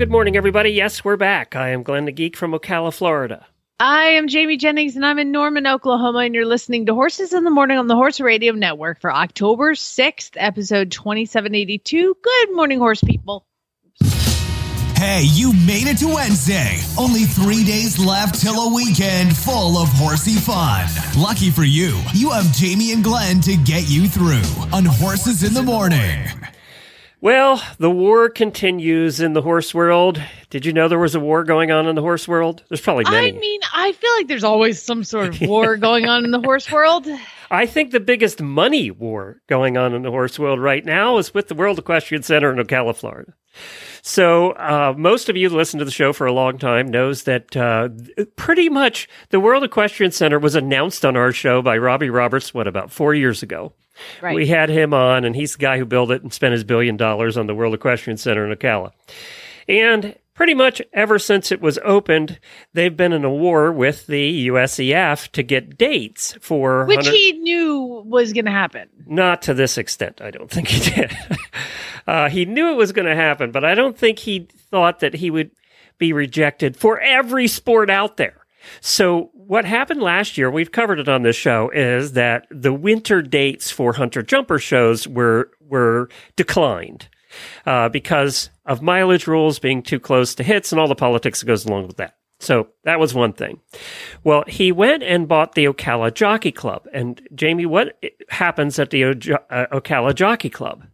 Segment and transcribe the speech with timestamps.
[0.00, 0.70] Good morning, everybody.
[0.70, 1.54] Yes, we're back.
[1.54, 3.46] I am Glenn the Geek from Ocala, Florida.
[3.78, 7.44] I am Jamie Jennings and I'm in Norman, Oklahoma, and you're listening to Horses in
[7.44, 12.16] the Morning on the Horse Radio Network for October 6th, episode 2782.
[12.22, 13.44] Good morning, horse people.
[14.96, 16.80] Hey, you made it to Wednesday.
[16.98, 20.86] Only three days left till a weekend full of horsey fun.
[21.18, 25.52] Lucky for you, you have Jamie and Glenn to get you through on Horses in
[25.52, 26.26] the Morning.
[27.22, 30.22] Well, the war continues in the horse world.
[30.48, 32.62] Did you know there was a war going on in the horse world?
[32.68, 33.28] There's probably many.
[33.28, 36.40] I mean, I feel like there's always some sort of war going on in the
[36.40, 37.06] horse world.
[37.50, 41.34] I think the biggest money war going on in the horse world right now is
[41.34, 43.34] with the World Equestrian Center in Ocala, Florida.
[44.00, 47.24] So, uh, most of you who listen to the show for a long time knows
[47.24, 47.90] that uh,
[48.36, 52.66] pretty much the World Equestrian Center was announced on our show by Robbie Roberts, what,
[52.66, 53.74] about four years ago?
[54.20, 54.34] Right.
[54.34, 56.96] We had him on, and he's the guy who built it and spent his billion
[56.96, 58.92] dollars on the World Equestrian Center in Ocala.
[59.68, 62.38] And pretty much ever since it was opened,
[62.72, 67.32] they've been in a war with the USEF to get dates for Which 100 he
[67.32, 68.88] knew was going to happen.
[69.06, 70.20] not to this extent.
[70.20, 71.16] I don't think he did.
[72.06, 75.14] uh, he knew it was going to happen, but I don't think he thought that
[75.14, 75.50] he would
[75.98, 78.38] be rejected for every sport out there.
[78.80, 83.20] So what happened last year, we've covered it on this show, is that the winter
[83.20, 87.08] dates for hunter jumper shows were were declined
[87.66, 91.46] uh, because of mileage rules being too close to HITS and all the politics that
[91.46, 92.16] goes along with that.
[92.38, 93.58] So that was one thing.
[94.22, 96.86] Well, he went and bought the Ocala Jockey Club.
[96.92, 100.84] And Jamie, what happens at the uh, Ocala Jockey Club?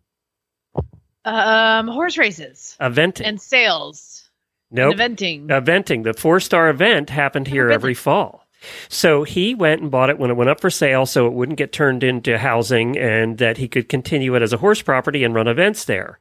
[1.27, 3.27] Um, horse races Eventing.
[3.27, 4.31] and sales
[4.71, 4.97] nope.
[4.97, 5.49] eventing.
[5.49, 6.05] Eventing.
[6.05, 8.46] The four star event happened here every fall.
[8.89, 11.59] So he went and bought it when it went up for sale so it wouldn't
[11.59, 15.35] get turned into housing and that he could continue it as a horse property and
[15.35, 16.19] run events there.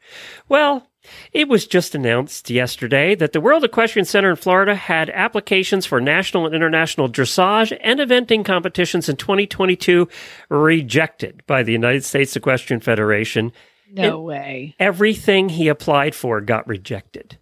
[0.48, 0.88] Well,
[1.32, 6.02] it was just announced yesterday that the World Equestrian Center in Florida had applications for
[6.02, 10.08] national and international dressage and eventing competitions in 2022
[10.50, 13.52] rejected by the United States Equestrian Federation.
[13.92, 14.76] no way.
[14.80, 17.38] Everything he applied for got rejected.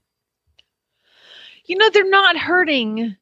[1.66, 3.16] You know, they're not hurting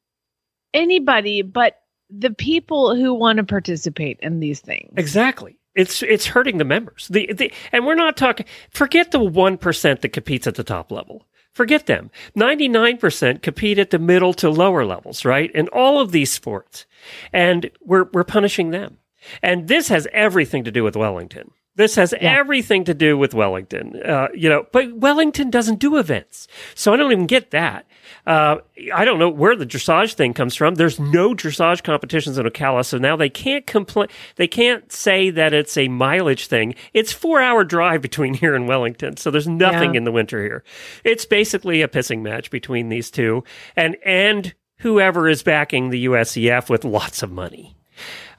[0.74, 1.78] anybody but
[2.10, 4.94] the people who want to participate in these things.
[4.98, 5.58] Exactly.
[5.74, 7.08] It's it's hurting the members.
[7.10, 8.46] The, the and we're not talking.
[8.72, 11.26] Forget the one percent that competes at the top level.
[11.54, 12.12] Forget them.
[12.36, 15.50] Ninety nine percent compete at the middle to lower levels, right?
[15.52, 16.86] In all of these sports,
[17.32, 18.98] and we're we're punishing them.
[19.42, 21.52] And this has everything to do with Wellington.
[21.82, 24.00] This has everything to do with Wellington.
[24.06, 27.88] Uh, you know, but Wellington doesn't do events, so I don't even get that.
[28.28, 28.58] Uh,
[28.94, 30.76] I don't know where the dressage thing comes from.
[30.76, 34.10] There's no dressage competitions in Ocala, so now they can't complain.
[34.36, 36.76] They can't say that it's a mileage thing.
[36.94, 39.98] It's four hour drive between here and Wellington, so there's nothing Yeah.
[40.00, 40.64] in the winter here.
[41.04, 43.44] It's basically a pissing match between these two,
[43.76, 47.76] and and whoever is backing the USEF with lots of money.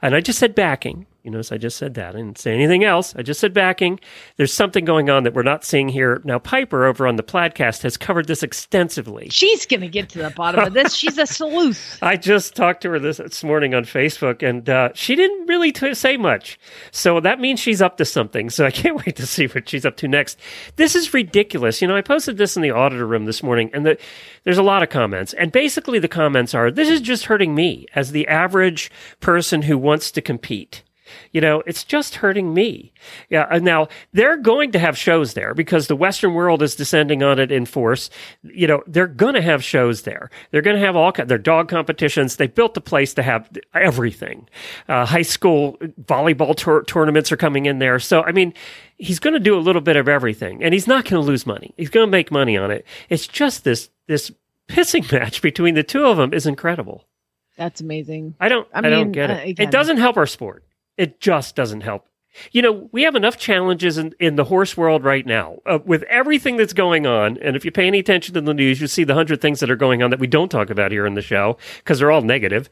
[0.01, 1.07] And I just said backing.
[1.23, 2.15] You notice I just said that.
[2.15, 3.15] I didn't say anything else.
[3.15, 3.97] I just said backing.
[4.35, 6.21] There's something going on that we're not seeing here.
[6.25, 9.29] Now, Piper over on the Plaidcast has covered this extensively.
[9.29, 10.93] She's going to get to the bottom of this.
[10.93, 11.97] She's a sleuth.
[12.01, 15.71] I just talked to her this, this morning on Facebook, and uh, she didn't really
[15.71, 16.59] t- say much.
[16.91, 18.49] So that means she's up to something.
[18.49, 20.37] So I can't wait to see what she's up to next.
[20.75, 21.81] This is ridiculous.
[21.81, 23.97] You know, I posted this in the auditor room this morning, and the,
[24.43, 25.31] there's a lot of comments.
[25.31, 28.91] And basically, the comments are this is just hurting me as the average
[29.21, 30.83] person who wants to compete.
[31.31, 32.93] You know, it's just hurting me.
[33.29, 33.47] Yeah.
[33.49, 37.39] and Now they're going to have shows there because the Western world is descending on
[37.39, 38.09] it in force.
[38.43, 40.29] You know, they're going to have shows there.
[40.51, 42.35] They're going to have all their dog competitions.
[42.35, 44.47] They built the place to have everything.
[44.87, 47.99] Uh, high school volleyball tour- tournaments are coming in there.
[47.99, 48.53] So, I mean,
[48.97, 51.45] he's going to do a little bit of everything and he's not going to lose
[51.45, 51.73] money.
[51.77, 52.85] He's going to make money on it.
[53.09, 54.31] It's just this, this
[54.67, 57.05] pissing match between the two of them is incredible.
[57.57, 58.35] That's amazing.
[58.39, 58.67] I don't.
[58.73, 59.49] I, I don't get uh, it.
[59.49, 60.63] again- It doesn't help our sport.
[60.97, 62.07] It just doesn't help.
[62.51, 66.01] You know, we have enough challenges in, in the horse world right now uh, with
[66.03, 67.37] everything that's going on.
[67.37, 69.69] And if you pay any attention to the news, you see the hundred things that
[69.69, 72.23] are going on that we don't talk about here in the show because they're all
[72.23, 72.71] negative.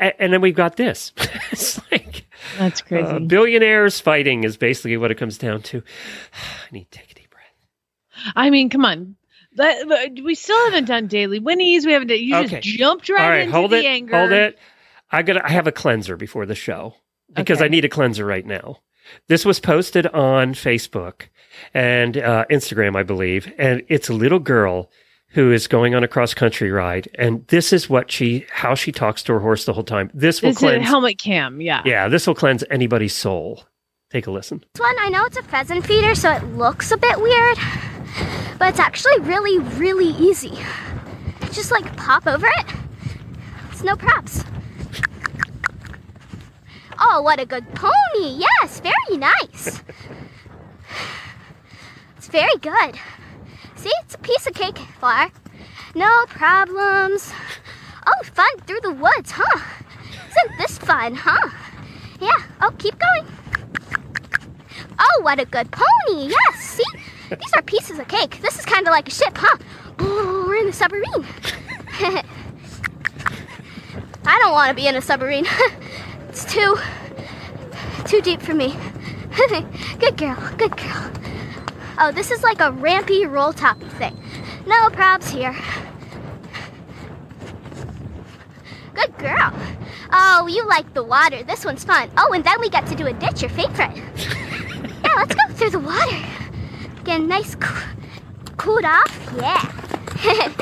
[0.00, 1.12] A- and then we've got this.
[1.52, 2.24] it's like
[2.56, 3.06] That's crazy.
[3.06, 5.82] uh, billionaires fighting is basically what it comes down to.
[6.32, 8.32] I need to take a deep breath.
[8.34, 9.16] I mean, come on.
[9.54, 9.76] But
[10.24, 11.84] we still haven't done daily Winnies.
[11.84, 12.08] We haven't.
[12.08, 12.60] Done, you Okay.
[12.60, 13.84] just jumped right All right, into hold the it.
[13.84, 14.16] anger.
[14.18, 14.58] Hold it.
[15.10, 15.44] I got.
[15.44, 16.94] I have a cleanser before the show
[17.34, 17.66] because Okay.
[17.66, 18.78] I need a cleanser right now.
[19.28, 21.28] This was posted on Facebook
[21.74, 24.90] and uh, Instagram, I believe, and it's a little girl
[25.30, 28.92] who is going on a cross country ride, and this is what she, how she
[28.92, 30.10] talks to her horse the whole time.
[30.12, 30.86] This will This is a cleanse.
[30.86, 31.60] helmet cam.
[31.60, 31.82] Yeah.
[31.86, 33.64] yeah, this will cleanse anybody's soul.
[34.10, 34.62] Take a listen.
[34.74, 37.56] This one, I know it's a pheasant feeder, so it looks a bit weird,
[38.58, 40.52] but it's actually really, really easy.
[41.50, 42.66] Just like pop over it.
[43.70, 44.44] It's no props.
[46.98, 48.38] Oh, what a good pony!
[48.60, 49.82] Yes, very nice.
[52.16, 52.98] It's very good.
[53.76, 55.30] See, it's a piece of cake, Flower.
[55.94, 57.32] No problems.
[58.06, 59.60] Oh, fun through the woods, huh?
[60.30, 61.50] Isn't this fun, huh?
[62.20, 63.26] Yeah, oh, keep going.
[64.98, 66.28] Oh, what a good pony!
[66.28, 66.84] Yes, see?
[67.30, 68.40] These are pieces of cake.
[68.42, 69.56] This is kind of like a ship, huh?
[69.98, 71.26] Oh, we're in a submarine.
[74.24, 75.46] I don't want to be in a submarine.
[76.32, 76.78] it's too,
[78.06, 78.74] too deep for me.
[79.98, 81.10] good girl, good girl.
[81.98, 84.16] Oh, this is like a rampy roll toppy thing.
[84.66, 85.54] No probs here.
[88.94, 89.52] Good girl.
[90.10, 91.42] Oh, you like the water.
[91.42, 92.10] This one's fun.
[92.16, 93.94] Oh, and then we get to do a ditch, your favorite.
[95.04, 96.16] yeah, let's go through the water.
[97.04, 97.88] Get nice coo-
[98.56, 99.34] cooled off.
[99.36, 99.60] Yeah.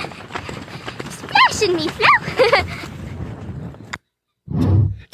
[1.11, 2.87] Splashing me, Flo.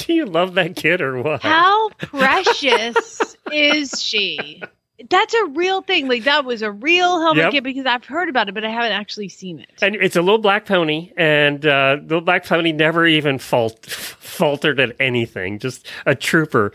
[0.06, 1.42] Do you love that kid or what?
[1.42, 4.62] How precious is she?
[5.10, 6.06] That's a real thing.
[6.08, 7.52] Like that was a real helmet Yep.
[7.52, 9.68] kit because I've heard about it, but I haven't actually seen it.
[9.82, 13.84] And it's a little black pony, and uh, the little black pony never even fault,
[13.86, 15.58] faltered at anything.
[15.58, 16.72] Just a trooper.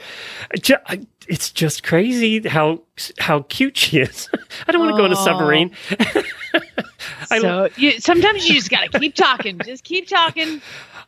[1.28, 2.82] It's just crazy how
[3.18, 4.30] how cute she is.
[4.68, 5.72] I don't want to go in a submarine.
[7.32, 9.58] I, so you, sometimes you just gotta keep talking.
[9.60, 10.62] Just keep talking.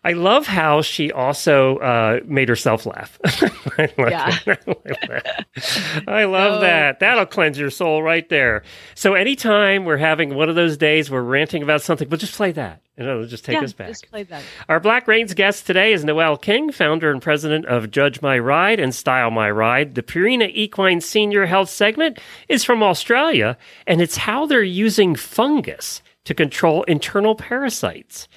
[0.03, 3.17] I love how she also uh, made herself laugh.
[3.25, 4.37] I like Yeah.
[4.45, 4.63] that.
[4.67, 6.03] I like that.
[6.07, 6.99] I love So- that.
[6.99, 8.63] That'll cleanse your soul right there.
[8.95, 12.51] So anytime we're having one of those days we're ranting about something, we'll just play
[12.53, 12.81] that.
[12.95, 13.87] And it'll just take yeah, us back.
[13.87, 14.43] just play that.
[14.69, 18.79] Our Black Reins guest today is Noelle King, founder and president of Judge My Ride
[18.79, 19.95] and Style My Ride.
[19.95, 23.57] The Purina Equine Senior Health segment is from Australia,
[23.87, 28.27] and it's how they're using fungus to control internal parasites.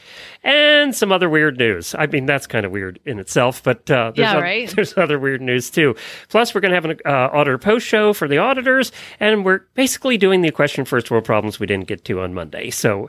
[0.43, 1.95] And some other weird news.
[1.97, 4.69] I mean, that's kind of weird in itself, but uh, there's, Yeah, right?
[4.77, 5.95] there's other weird news too.
[6.29, 9.61] Plus, we're going to have an uh, auditor post show for the auditors, and we're
[9.75, 12.71] basically doing the question first world problems we didn't get to on Monday.
[12.71, 13.09] So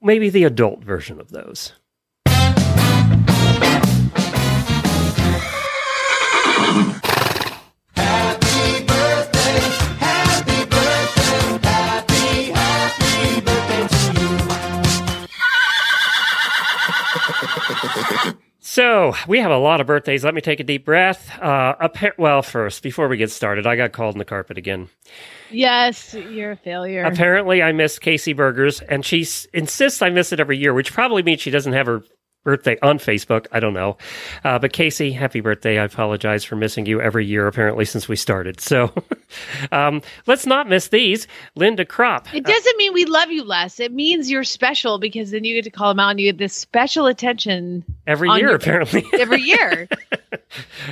[0.00, 1.72] maybe the adult version of those.
[18.72, 20.24] So we have a lot of birthdays.
[20.24, 21.38] Let me take a deep breath.
[21.38, 24.88] Uh, appa- well, first, before we get started, I got called in the carpet again.
[25.50, 27.04] Yes, you're a failure.
[27.04, 30.90] Apparently, I missed Casey Burgers, and she s- insists I miss it every year, which
[30.90, 32.02] probably means she doesn't have her
[32.44, 33.46] birthday on Facebook.
[33.52, 33.96] I don't know.
[34.44, 35.78] Uh, but Casey, happy birthday.
[35.78, 38.60] I apologize for missing you every year, apparently, since we started.
[38.60, 38.92] So
[39.72, 41.26] um, let's not miss these.
[41.54, 42.26] Linda Kropp.
[42.34, 43.80] It doesn't mean we love you less.
[43.80, 46.38] It means you're special because then you get to call them out and you get
[46.38, 49.04] this special attention Every year, your- apparently.
[49.18, 49.88] every year.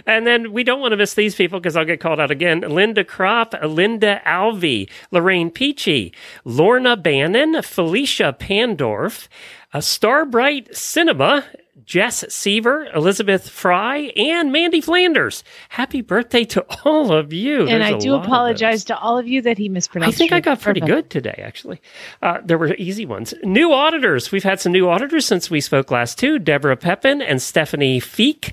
[0.07, 2.61] And then we don't want to miss these people because I'll get called out again.
[2.61, 6.15] Linda Kropp, Linda Alvey, Lorraine Peachy,
[6.47, 9.29] Lorna Bannon, Felicia Pandorf,
[9.73, 11.45] uh, Starbright Cinema,
[11.91, 15.43] Jess Seaver, Elizabeth Fry, and Mandy Flanders.
[15.71, 17.63] Happy birthday to all of you.
[17.63, 20.15] and There's I do apologize to all of you that he mispronounced.
[20.15, 20.97] I think I got pretty Perfect.
[20.97, 21.83] good today, actually.
[22.23, 23.35] Uh, there were easy ones.
[23.43, 24.31] New auditors.
[24.31, 26.39] We've had some new auditors since we spoke last, too.
[26.39, 28.53] Deborah Pepin and Stephanie Feek.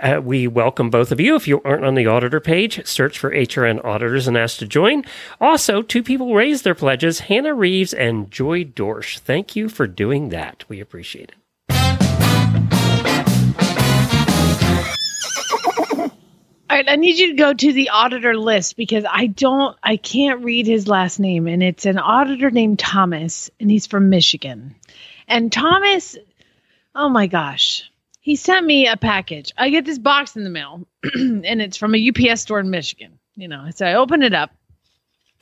[0.00, 1.34] Uh, we welcome both of you.
[1.36, 5.04] If you aren't on the auditor page, search for HRN auditors and ask to join.
[5.38, 9.18] Also, two people raised their pledges Hannah Reeves and Joy Dorsch.
[9.18, 10.64] Thank you for doing that.
[10.66, 11.39] We appreciate it.
[16.70, 19.96] All right, I need you to go to the auditor list because I don't, I
[19.96, 24.76] can't read his last name, and it's an auditor named Thomas, and he's from Michigan.
[25.26, 26.16] And Thomas,
[26.94, 29.50] oh my gosh, he sent me a package.
[29.58, 33.18] I get this box in the mail, and it's from a UPS store in Michigan.
[33.34, 34.52] You know, so I open it up,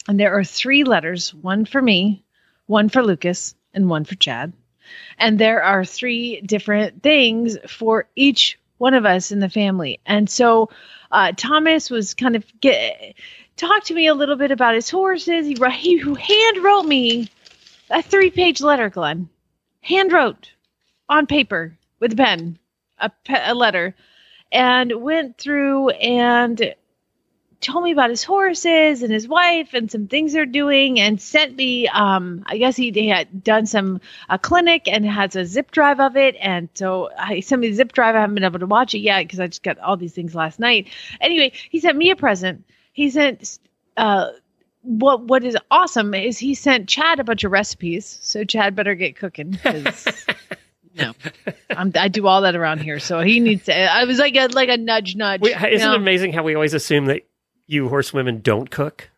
[0.08, 2.25] and there are three letters: one for me,
[2.64, 4.54] one for Lucas, and one for Chad.
[5.18, 10.00] And there are three different things for each one of us in the family.
[10.06, 10.70] And so
[11.11, 13.14] uh, Thomas was kind of get
[13.56, 15.47] talk to me a little bit about his horses.
[15.47, 17.28] He he hand wrote me
[17.90, 19.28] a three page letter, Glenn,
[19.82, 20.52] hand wrote
[21.08, 22.58] on paper with a pen,
[22.99, 23.94] a, pe- a letter,
[24.52, 26.75] and went through and
[27.60, 31.56] told me about his horses and his wife and some things they're doing and sent
[31.56, 35.70] me um i guess he, he had done some a clinic and has a zip
[35.72, 36.36] drive of it.
[36.40, 38.14] And so i sent me the zip drive.
[38.14, 40.34] I haven't been able to watch it yet because i just got all these things
[40.34, 40.88] last night.
[41.20, 42.64] Anyway he sent me a present.
[42.92, 43.58] He sent
[43.96, 44.30] uh
[44.82, 48.18] what what is awesome is he sent chad a bunch of recipes.
[48.22, 50.26] So chad better get cooking 'cause,
[50.94, 51.12] no.
[51.70, 53.00] I'm, i do all that around here.
[53.00, 55.94] So he needs to i was like a like a nudge nudge We, isn't know?
[55.94, 57.22] it amazing how we always assume that
[57.68, 59.10] you horsewomen don't cook?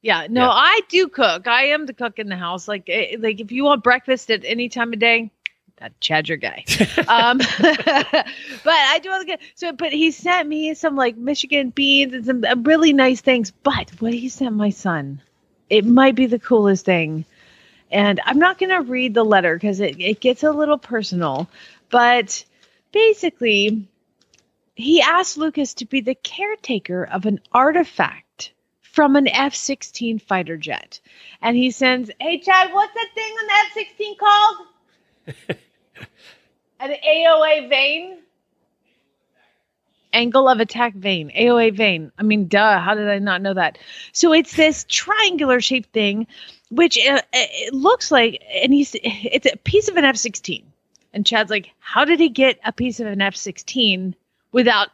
[0.00, 0.50] Yeah, no, Yeah.
[0.50, 1.46] I do cook.
[1.46, 2.66] I am the cook in the house.
[2.66, 5.30] Like, eh, like if you want breakfast at any time of day,
[5.76, 6.64] that Chad's your guy.
[7.08, 9.38] um, but I do all the good.
[9.54, 13.50] So, but he sent me some like Michigan beans and some uh, really nice things.
[13.50, 15.20] But what he sent my son,
[15.70, 17.24] it might be the coolest thing.
[17.90, 21.48] And I'm not going to read the letter because it, it gets a little personal.
[21.90, 22.44] But
[22.90, 23.86] basically,
[24.74, 30.56] he asked Lucas to be the caretaker of an artifact from an F 16 fighter
[30.56, 31.00] jet.
[31.40, 34.56] And he sends, Hey, Chad, what's that thing on the F 16 called?
[36.80, 38.18] An AOA vane?
[40.14, 42.12] Angle of attack vane, AOA vane.
[42.18, 43.78] I mean, duh, how did I not know that?
[44.12, 46.26] So it's this triangular shaped thing,
[46.70, 50.70] which uh, it looks like, and he's, it's a piece of an F 16.
[51.14, 54.14] And Chad's like, How did he get a piece of an F 16
[54.52, 54.88] without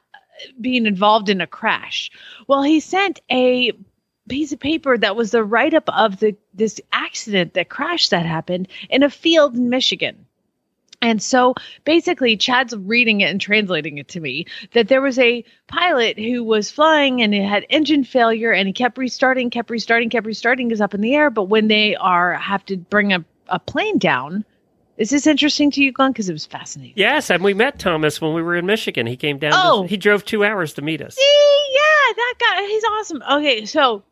[0.61, 2.11] being involved in a crash?
[2.47, 3.73] Well, he sent a
[4.29, 8.27] piece of paper that was the write up of the this accident, that crash that
[8.27, 10.27] happened in a field in Michigan.
[11.01, 15.45] And so basically, Chad's reading it and translating it to me that there was a
[15.69, 20.11] pilot who was flying and it had engine failure and he kept restarting, kept restarting,
[20.11, 21.31] kept restarting, is up in the air.
[21.31, 24.45] But when they are have to bring a, a plane down,
[24.99, 26.11] is this interesting to you, Glenn?
[26.11, 26.95] Because it was fascinating.
[26.97, 29.07] Yes, and we met Thomas when we were in Michigan.
[29.07, 29.53] He came down.
[29.55, 29.83] Oh.
[29.83, 31.15] To, he drove two hours to meet us.
[31.15, 33.23] See, yeah, that guy, he's awesome.
[33.31, 34.03] Okay, so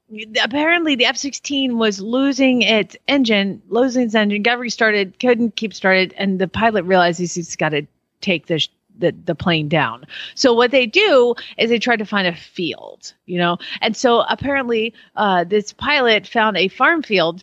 [0.40, 5.74] apparently the F 16 was losing its engine, losing its engine, got restarted, couldn't keep
[5.74, 7.84] started, and the pilot realized he's, he's got to
[8.20, 8.64] take the,
[8.96, 10.06] the the plane down.
[10.36, 14.20] So what they do is they try to find a field, you know, and so
[14.20, 17.42] apparently uh, this pilot found a farm field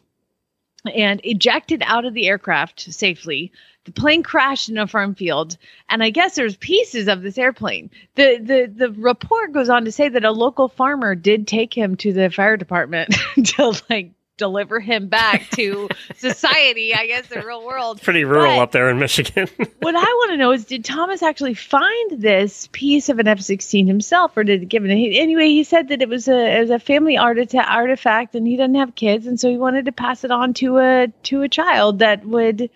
[0.93, 3.51] and ejected out of the aircraft safely.
[3.85, 5.57] The plane crashed in a farm field,
[5.89, 7.89] and I guess there's pieces of this airplane.
[8.15, 11.97] The the the report goes on to say that a local farmer did take him
[11.97, 17.65] to the fire department to like deliver him back to society, I guess the real
[17.65, 18.01] world.
[18.01, 19.47] Pretty rural But- up there in Michigan.
[19.79, 23.87] what I want to know is, did Thomas actually find this piece of an F-16
[23.87, 24.95] himself, or did he give it?
[24.95, 28.47] He, anyway, he said that it was a it was a family artita- artifact, and
[28.47, 31.41] he doesn't have kids, and so he wanted to pass it on to a to
[31.43, 32.69] a child that would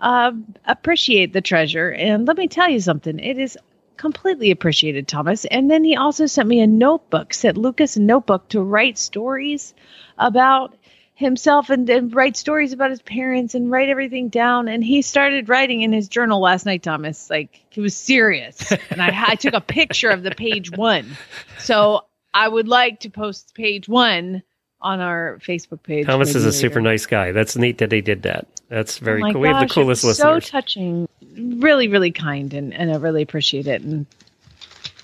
[0.00, 0.32] uh,
[0.66, 1.90] appreciate the treasure.
[1.92, 3.56] And let me tell you something, it is
[3.96, 5.44] completely appreciated, Thomas.
[5.44, 9.72] And then he also sent me a notebook, sent Lucas a notebook to write stories
[10.18, 10.74] about
[11.14, 14.66] himself and, and write stories about his parents and write everything down.
[14.68, 17.30] And he started writing in his journal last night, Thomas.
[17.30, 18.72] Like he was serious.
[18.90, 21.16] And I, I took a picture of the page one.
[21.58, 24.42] So I would like to post page one
[24.80, 26.06] on our Facebook page.
[26.06, 27.32] Thomas is a super nice guy.
[27.32, 28.46] That's neat that he did that.
[28.68, 29.40] That's very Oh cool.
[29.40, 30.44] we have the coolest listeners.
[30.46, 33.82] So touching, really, really kind, and, and I really appreciate it.
[33.82, 34.04] And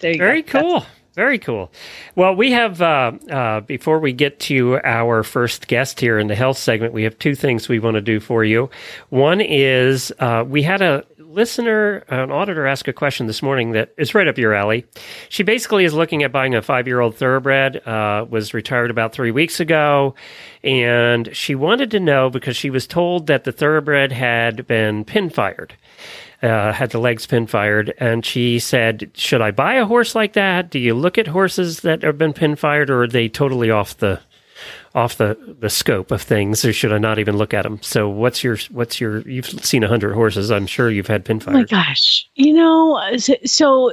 [0.00, 0.52] there you Very go.
[0.52, 0.86] That's- cool.
[1.20, 1.70] Very cool.
[2.16, 6.34] Well, we have, uh, uh, before we get to our first guest here in the
[6.34, 8.70] health segment, we have two things we want to do for you.
[9.10, 13.92] One is uh, we had a listener, an auditor, ask a question this morning that
[13.98, 14.86] is right up your alley.
[15.28, 19.12] She basically is looking at buying a five year old thoroughbred, uh, was retired about
[19.12, 20.14] three weeks ago,
[20.64, 25.28] and she wanted to know because she was told that the thoroughbred had been pin
[25.28, 25.74] fired
[26.42, 30.32] uh, had the legs pin fired, and she said, "Should I buy a horse like
[30.34, 30.70] that?
[30.70, 33.96] Do you look at horses that have been pin fired, or are they totally off
[33.98, 34.20] the
[34.94, 38.08] off the, the scope of things, or should I not even look at them?" So,
[38.08, 39.20] what's your what's your?
[39.28, 42.28] You've seen a hundred horses, I'm sure you've had pin Oh my gosh.
[42.34, 43.92] You know, so, so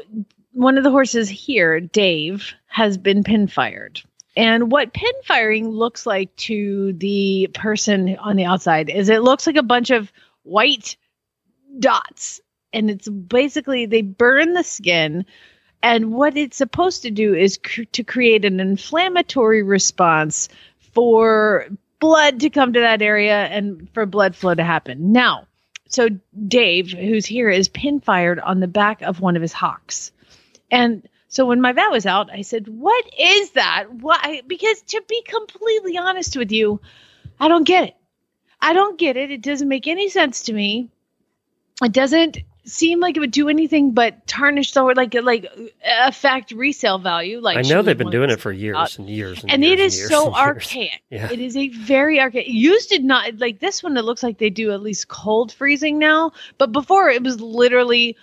[0.54, 4.02] one of the horses here, Dave, has been pin fired.
[4.38, 9.48] And what pin firing looks like to the person on the outside is it looks
[9.48, 10.12] like a bunch of
[10.44, 10.96] white
[11.80, 12.42] dots.
[12.74, 15.26] And it's basically they burn the skin.
[15.82, 20.50] And what it's supposed to do is cr- to create an inflammatory response
[20.94, 21.68] for
[22.00, 25.12] blood to come to that area and for blood flow to happen.
[25.12, 25.48] Now,
[25.90, 26.10] so
[26.48, 30.12] Dave, who's here, is pin fired on the back of one of his hocks.
[30.70, 33.94] And so when my vet was out, I said, What is that?
[33.94, 34.42] Why?
[34.46, 36.82] Because to be completely honest with you,
[37.40, 37.96] I don't get it.
[38.60, 39.32] I don't get it.
[39.32, 40.90] It doesn't make any sense to me.
[41.84, 45.46] It doesn't seem like it would do anything but tarnish the like like
[46.06, 47.40] affect resale value.
[47.40, 49.00] Like I know they've been doing it for years out.
[49.00, 51.02] and years and and years it is years so and archaic.
[51.10, 51.32] Yeah.
[51.32, 52.48] It is a very archaic.
[52.48, 53.96] Used did not like this one.
[53.96, 58.18] It looks like they do at least cold freezing now, but before it was literally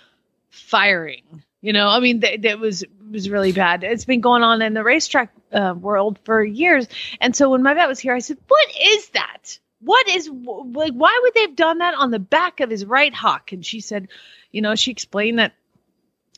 [0.49, 1.43] firing.
[1.61, 3.83] You know, I mean, that that was was really bad.
[3.83, 6.87] It's been going on in the racetrack uh, world for years,
[7.19, 9.57] and so when my vet was here, I said, "What is that?
[9.85, 10.93] What is like?
[10.93, 13.79] Why would they have done that on the back of his right hock?" And she
[13.79, 14.09] said,
[14.51, 15.53] "You know," she explained that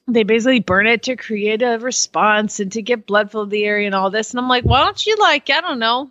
[0.08, 3.66] they basically burn it to create a response and to get blood flow to the
[3.66, 4.32] area and all this.
[4.32, 6.10] And I'm like, why don't you like, I don't know,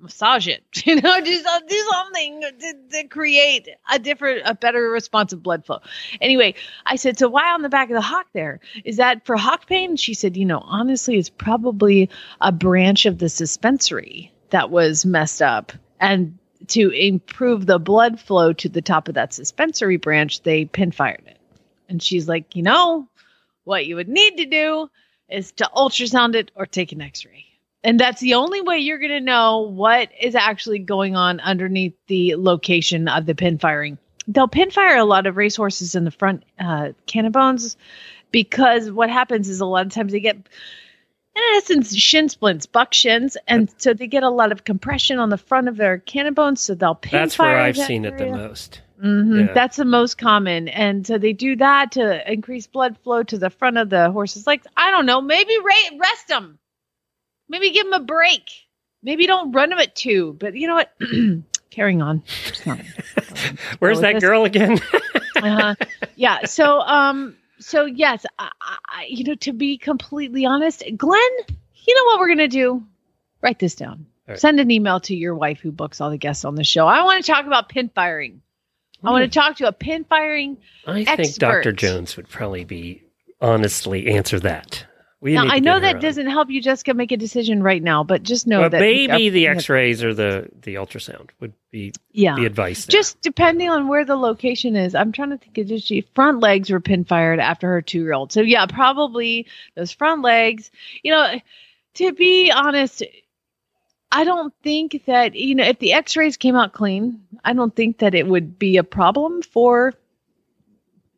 [0.00, 5.32] massage it, you know, do, do something to, to create a different, a better response
[5.32, 5.80] of blood flow.
[6.20, 6.54] Anyway,
[6.86, 8.60] I said, so why on the back of the hock there?
[8.84, 9.96] Is that for hock pain?
[9.96, 12.08] She said, you know, honestly, it's probably
[12.40, 15.72] a branch of the suspensory that was messed up.
[16.00, 20.92] And to improve the blood flow to the top of that suspensory branch, they pin
[20.92, 21.38] fired it.
[21.88, 23.08] And she's like, you know,
[23.64, 24.90] what you would need to do
[25.28, 27.44] is to ultrasound it or take an x ray.
[27.84, 31.94] And that's the only way you're going to know what is actually going on underneath
[32.08, 33.98] the location of the pin firing.
[34.26, 37.76] They'll pin fire a lot of racehorses in the front uh, cannon bones
[38.30, 40.36] because what happens is a lot of times they get,
[41.38, 43.36] in essence, shin splints, buck shins.
[43.46, 46.60] And so they get a lot of compression on the front of their cannon bones.
[46.60, 48.36] So they'll pin That's where I've that seen it the area.
[48.36, 48.80] most.
[49.00, 49.52] hmm Yeah.
[49.52, 50.68] That's the most common.
[50.68, 54.46] And so they do that to increase blood flow to the front of the horse's
[54.46, 54.66] legs.
[54.76, 55.20] I don't know.
[55.20, 55.54] Maybe
[55.98, 56.58] rest them.
[57.48, 58.42] Maybe give them a break.
[59.02, 60.36] Maybe don't run them at two.
[60.38, 60.92] But you know what?
[61.70, 62.22] Carrying on.
[63.78, 64.78] Where's that this- girl again?
[65.36, 65.74] uh-huh.
[66.16, 66.46] Yeah.
[66.46, 71.30] So, um, so yes, I, I, you know, to be completely honest, Glenn,
[71.74, 72.84] you know what we're gonna do?
[73.40, 74.06] Write this down.
[74.26, 74.38] Right.
[74.38, 76.86] Send an email to your wife who books all the guests on the show.
[76.86, 78.42] I want to talk about pin firing.
[79.02, 79.46] I want to hmm.
[79.46, 80.58] talk to a pin firing.
[80.86, 81.72] I think Dr.
[81.72, 83.04] Jones would probably be
[83.40, 84.84] honestly answer that.
[85.20, 86.00] We Now, I know that on.
[86.00, 89.30] doesn't help you, Jessica, make a decision right now, but just know Well, that maybe
[89.30, 92.36] the X-rays or the the ultrasound would be Yeah.
[92.36, 92.86] the advice.
[92.86, 92.92] There.
[92.92, 94.94] Just depending on where the location is.
[94.94, 98.00] I'm trying to think of just she front legs were pin fired after her two
[98.00, 98.30] year old.
[98.30, 100.70] So yeah, probably those front legs.
[101.02, 101.40] You know,
[101.94, 103.02] to be honest,
[104.12, 107.74] I don't think that, you know, if the x rays came out clean, I don't
[107.74, 109.94] think that it would be a problem for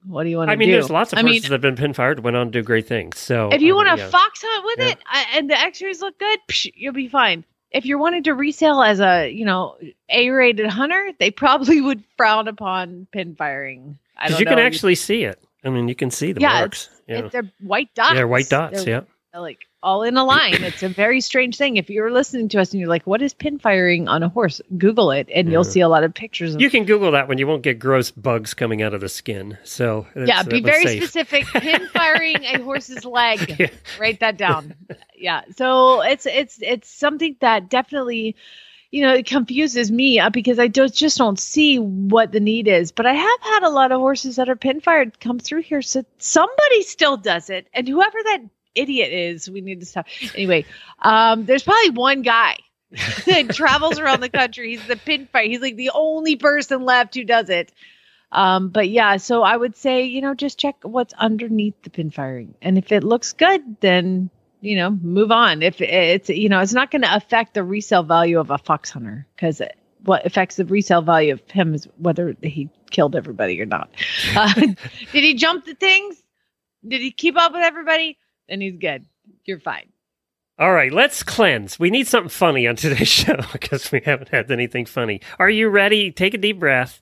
[0.05, 0.57] what do you want to do?
[0.57, 0.73] I mean, do?
[0.73, 2.63] there's lots of I horses mean, that have been pin fired went on to do
[2.63, 3.19] great things.
[3.19, 4.09] So if you I want mean, to yeah.
[4.11, 4.93] fox hunt with Yeah.
[4.93, 8.33] it I, and the x-rays look good psh, you'll be fine if you're wanting to
[8.35, 9.77] resell as a you know
[10.09, 15.25] a-rated hunter they probably would frown upon pin firing because don't you can actually see
[15.25, 15.43] it.
[15.65, 16.89] I mean, you can see the yeah, marks.
[16.93, 18.85] it's, Yeah, it's they're white dots yeah, white dots.
[18.85, 19.41] They're, yeah.
[19.41, 20.63] like all in a line.
[20.63, 21.77] It's a very strange thing.
[21.77, 24.61] If you're listening to us and you're like what is pin firing on a horse?
[24.77, 27.39] Google it and you'll see a lot of pictures of You can Google that when
[27.39, 29.57] you won't get gross bugs coming out of the skin.
[29.65, 31.03] So yeah be very safe.
[31.03, 31.47] specific.
[31.61, 33.57] Pin firing a horse's leg.
[33.59, 33.69] Yeah.
[33.99, 34.75] write that down.
[35.17, 35.43] Yeah.
[35.57, 38.37] So it's it's it's something that definitely
[38.91, 42.69] you know it confuses me uh, because i don't, just don't see what the need
[42.69, 42.93] is.
[42.93, 45.83] But i have had a lot of horses that are pin fired come through here.
[45.83, 47.69] So somebody still does it.
[47.73, 48.43] And whoever that
[48.75, 50.65] idiot is we need to stop anyway
[51.01, 52.57] um there's probably one guy
[53.27, 57.15] that travels around the country he's the pin fire he's like the only person left
[57.15, 57.73] who does it
[58.33, 62.11] um, but yeah, so I would say, you know, just check what's underneath the pin
[62.11, 62.55] firing.
[62.63, 64.31] And if it looks good, then,
[64.61, 65.63] you know, move on.
[65.63, 68.91] If it's, you know, it's not going to affect the resale value of a fox
[68.91, 69.61] hunter because
[70.05, 73.91] what affects the resale value of him is whether he killed everybody or not.
[74.35, 74.53] Uh,
[75.13, 76.23] did he jump the things?
[76.87, 78.17] Did he keep up with everybody?
[78.51, 79.07] Then he's good.
[79.47, 79.93] You're fine.
[80.59, 81.79] All right, let's cleanse.
[81.79, 85.23] We need something funny on today's show because we haven't had anything funny.
[85.39, 86.11] Are you ready?
[86.11, 87.01] Take a deep breath,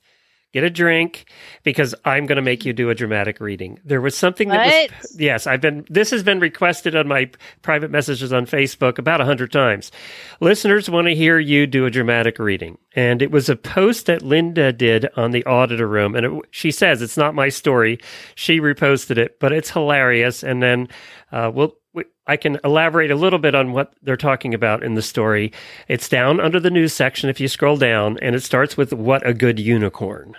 [0.53, 1.25] get a drink,
[1.63, 3.79] because I'm going to make you do a dramatic reading.
[3.85, 4.91] There was something that What?
[5.01, 5.85] was yes, I've been.
[5.89, 7.29] This has been requested on my
[7.61, 9.91] private messages on Facebook about a hundred times.
[10.39, 14.21] Listeners want to hear you do a dramatic reading, and it was a post that
[14.21, 17.99] Linda did on the auditor room, and it, she says it's not my story.
[18.35, 20.43] She reposted it, but it's hilarious.
[20.43, 20.87] And then
[21.31, 21.78] uh, we'll.
[22.27, 25.51] I can elaborate a little bit on what they're talking about in the story.
[25.87, 29.25] It's down under the news section if you scroll down, and it starts with "What
[29.27, 30.35] a good unicorn."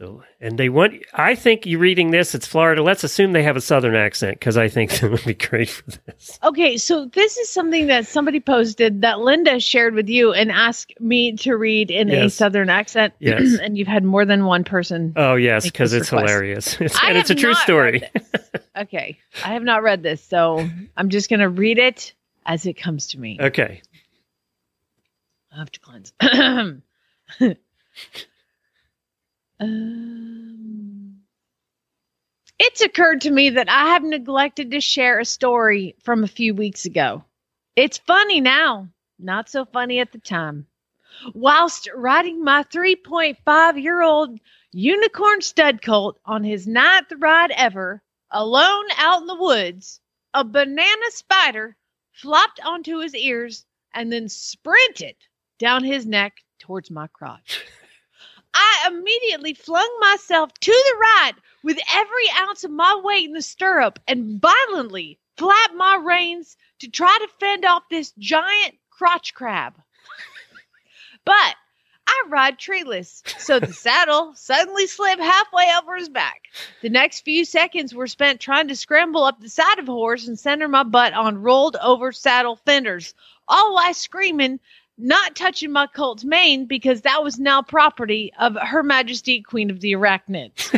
[0.00, 0.94] So, and they want.
[1.12, 2.34] I think you reading this.
[2.34, 2.82] It's Florida.
[2.82, 5.90] Let's assume they have a Southern accent because I think that would be great for
[5.90, 6.38] this.
[6.42, 10.98] Okay, so this is something that somebody posted that Linda shared with you and asked
[11.00, 13.12] me to read in a southern accent.
[13.20, 13.58] Yes.
[13.60, 15.12] and you've had more than one person.
[15.16, 16.30] Oh yes, because it's request.
[16.30, 18.02] hilarious, It's- and it's a true story.
[18.76, 22.14] okay, I have not read this, so I'm just going to read it
[22.46, 23.36] as it comes to me.
[23.38, 23.82] Okay,
[25.52, 26.12] I have to cleanse.
[29.60, 31.20] um,
[32.58, 36.54] it's occurred to me that I have neglected to share a story from a few
[36.54, 37.24] weeks ago.
[37.76, 40.66] It's funny now, not so funny at the time.
[41.34, 44.38] Whilst riding my 3.5 year old
[44.72, 50.00] unicorn stud colt on his ninth ride ever, alone out in the woods,
[50.32, 51.76] a banana spider
[52.12, 55.16] flopped onto his ears and then sprinted
[55.58, 57.64] down his neck towards my crotch.
[58.54, 63.42] I immediately flung myself to the right with every ounce of my weight in the
[63.42, 69.74] stirrup and violently flapped my reins to try to fend off this giant crotch crab.
[71.24, 71.56] but
[72.06, 76.42] I ride treeless, so the saddle suddenly slipped halfway over his back.
[76.82, 80.26] The next few seconds were spent trying to scramble up the side of a horse
[80.26, 83.14] and center my butt on rolled over saddle fenders,
[83.46, 84.58] all while screaming,
[85.00, 89.80] not touching my colt's mane because that was now property of Her Majesty Queen of
[89.80, 90.74] the Arachnids.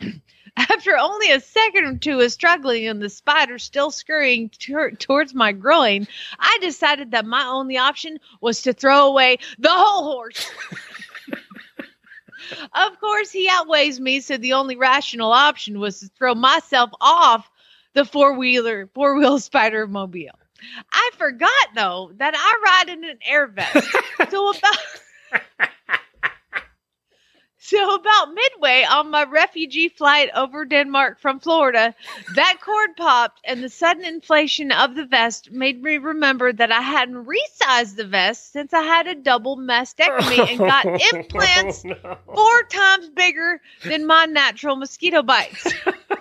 [0.56, 5.32] After only a second or two of struggling and the spider still scurrying t- towards
[5.32, 10.50] my groin, I decided that my only option was to throw away the whole horse.
[12.74, 17.48] of course, he outweighs me, so the only rational option was to throw myself off
[17.94, 20.38] the four wheeler, four wheel spider mobile.
[20.92, 23.88] I forgot though that I ride in an air vest.
[24.30, 24.78] so about
[27.60, 31.94] So about midway on my refugee flight over Denmark from Florida,
[32.34, 36.80] that cord popped and the sudden inflation of the vest made me remember that I
[36.80, 42.16] hadn't resized the vest since I had a double mastectomy and got implants Oh, no.
[42.34, 45.66] four times bigger than my natural mosquito bites.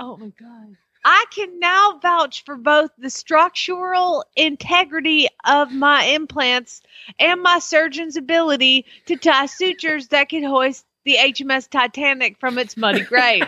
[0.00, 0.76] oh my god.
[1.04, 6.82] I can now vouch for both the structural integrity of my implants
[7.18, 12.76] and my surgeon's ability to tie sutures that could hoist the HMS Titanic from its
[12.76, 13.44] muddy grave.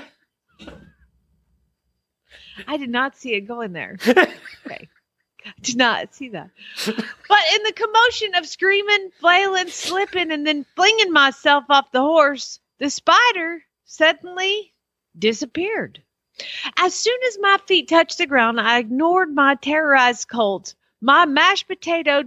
[2.67, 3.99] I did not see it going there.
[4.65, 4.88] Okay.
[5.45, 6.51] I did not see that.
[6.87, 12.61] But in the commotion of screaming, flailing, slipping, and then flinging myself off the horse,
[12.79, 14.73] the spider suddenly
[15.19, 16.01] disappeared.
[16.77, 21.68] As soon as my feet touched the ground, I ignored my terrorized colt, my mashed
[21.68, 22.25] potato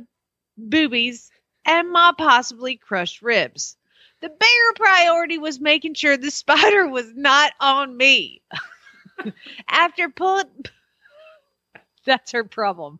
[0.58, 1.32] boobies,
[1.66, 3.78] and my possibly crushed ribs.
[4.22, 8.42] The bigger priority was making sure the spider was not on me.
[9.68, 10.66] After pulling,
[12.06, 13.00] that's her problem.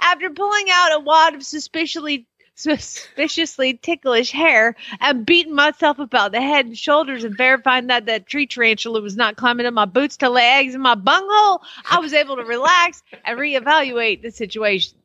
[0.00, 2.26] After pulling out a wad of suspiciously
[2.60, 8.26] suspiciously ticklish hair and beating myself about the head and shoulders and verifying that that
[8.26, 11.98] tree tarantula was not climbing up my boots to lay eggs in my bunghole, I
[12.00, 14.98] was able to relax and reevaluate the situation.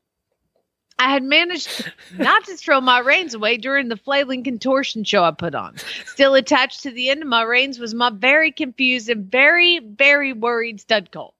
[0.97, 5.31] I had managed not to throw my reins away during the flailing contortion show I
[5.31, 5.75] put on.
[6.05, 10.31] Still attached to the end of my reins was my very confused and very, very
[10.31, 11.34] worried stud colt.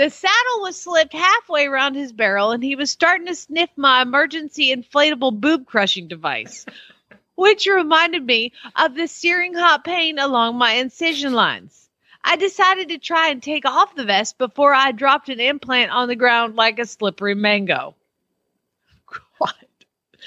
[0.00, 4.00] The saddle was slipped halfway around his barrel, and he was starting to sniff my
[4.00, 6.64] emergency inflatable boob crushing device,
[7.34, 11.90] which reminded me of the searing hot pain along my incision lines.
[12.24, 16.08] I decided to try and take off the vest before I dropped an implant on
[16.08, 17.94] the ground like a slippery mango.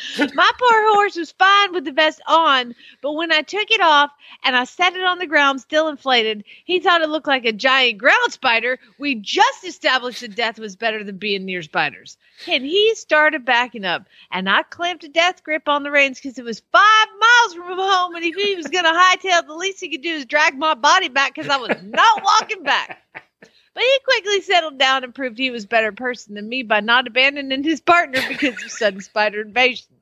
[0.34, 4.12] My poor horse was fine with the vest on, but when I took it off
[4.44, 7.52] and I set it on the ground still inflated, he thought it looked like a
[7.52, 8.80] giant ground spider.
[8.98, 12.18] We just established that death was better than being near spiders.
[12.48, 16.38] And he started backing up, and I clamped a death grip on the reins because
[16.38, 19.80] it was five miles from home, and if he was going to hightail, the least
[19.80, 23.23] he could do is drag my body back because I was not walking back.
[23.74, 26.80] But he quickly settled down and proved he was a better person than me by
[26.80, 29.96] not abandoning his partner because of sudden spider invasion.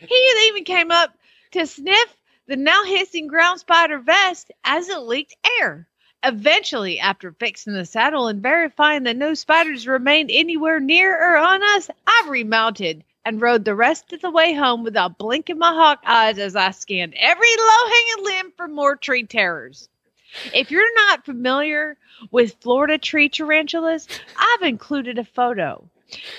[0.00, 1.16] He even came up
[1.52, 5.86] to sniff the now hissing ground spider vest as it leaked air.
[6.24, 11.62] Eventually, after fixing the saddle and verifying that no spiders remained anywhere near or on
[11.62, 16.02] us, I remounted and rode the rest of the way home without blinking my hawk
[16.06, 19.88] eyes as I scanned every low hanging limb for more tree terrors.
[20.54, 21.96] If you're not familiar
[22.30, 25.88] with Florida tree tarantulas, I've included a photo.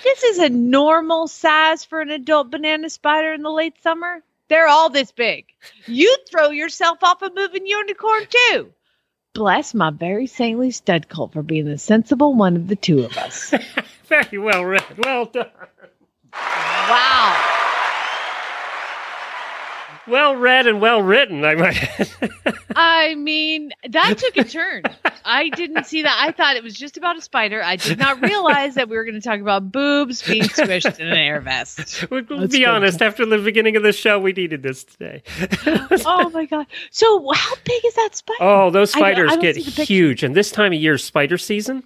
[0.03, 4.23] This is a normal size for an adult banana spider in the late summer.
[4.49, 5.45] They're all this big.
[5.87, 8.73] You'd throw yourself off a moving unicorn too.
[9.33, 13.17] Bless my very saintly stud cult for being the sensible one of the two of
[13.17, 13.51] us.
[14.05, 14.83] Very well read.
[15.03, 15.49] Well done.
[16.31, 17.62] Wow.
[20.07, 21.43] Well read and well written.
[21.45, 22.15] I might.
[22.75, 24.83] I mean, that took a turn.
[25.25, 26.17] I didn't see that.
[26.19, 27.61] I thought it was just about a spider.
[27.63, 31.07] I did not realize that we were going to talk about boobs being squished in
[31.07, 32.05] an air vest.
[32.11, 32.67] we'll we'll be good.
[32.67, 33.01] honest.
[33.01, 35.23] After the beginning of the show, we needed this today.
[36.05, 36.67] Oh my god!
[36.91, 38.37] So how big is that spider?
[38.41, 39.83] Oh, those I don't- I spiders don't get see the picture.
[39.93, 41.83] huge, and this time of year is spider season.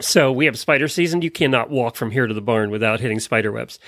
[0.00, 1.22] So we have spider season.
[1.22, 3.78] You cannot walk from here to the barn without hitting spider webs.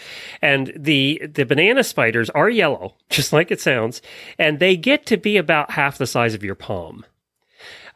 [0.41, 4.03] And the the banana spiders are yellow, just like it sounds,
[4.39, 7.05] and they get to be about half the size of your palm.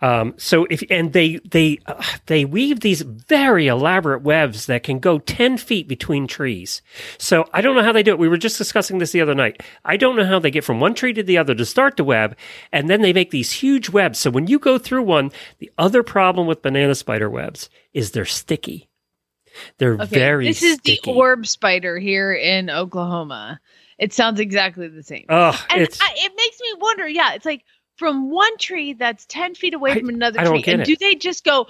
[0.02, 4.98] Um, so if and they they uh, they weave these very elaborate webs that can
[4.98, 6.80] go ten feet between trees.
[7.18, 8.18] So I don't know how they do it.
[8.18, 9.62] We were just discussing this the other night.
[9.84, 12.04] I don't know how they get from one tree to the other to start the
[12.04, 12.36] web,
[12.72, 14.18] and then they make these huge webs.
[14.18, 18.24] So when you go through one, the other problem with banana spider webs is they're
[18.24, 18.88] sticky.
[19.78, 21.00] They're Okay, very this is sticky.
[21.04, 23.60] the orb spider here in Oklahoma.
[23.98, 25.26] It sounds exactly the same.
[25.28, 27.06] Oh, and I, it makes me wonder.
[27.06, 27.64] Yeah, it's like
[28.00, 30.86] from one tree that's ten feet away I- from another tree, and it.
[30.86, 31.66] do they just go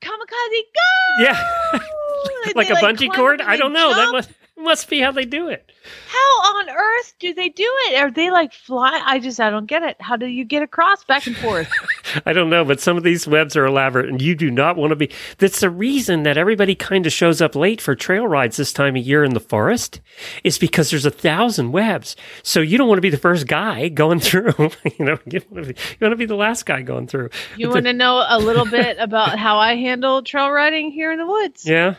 [0.00, 1.24] kamikaze go?
[1.24, 1.44] yeah,
[2.56, 3.42] like a bungee cord.
[3.42, 3.90] I don't know.
[3.90, 4.12] That jump?
[4.14, 5.70] must must be how they do it.
[6.08, 6.18] How
[6.56, 7.96] on earth do they do it?
[8.00, 9.00] Are they like fly?
[9.04, 9.96] I just I don't get it.
[10.00, 11.70] How do you get across back and forth?
[12.26, 14.90] I don't know, but some of these webs are elaborate, and you do not want
[14.90, 15.10] to be.
[15.38, 18.96] That's the reason that everybody kind of shows up late for trail rides this time
[18.96, 20.00] of year in the forest,
[20.44, 22.16] is because there's a thousand webs.
[22.42, 24.54] So you don't want to be the first guy going through.
[24.98, 27.30] you know, you want to be, you want to be the last guy going through.
[27.56, 31.18] You want to know a little bit about how I handle trail riding here in
[31.18, 31.66] the woods?
[31.66, 31.96] Yeah.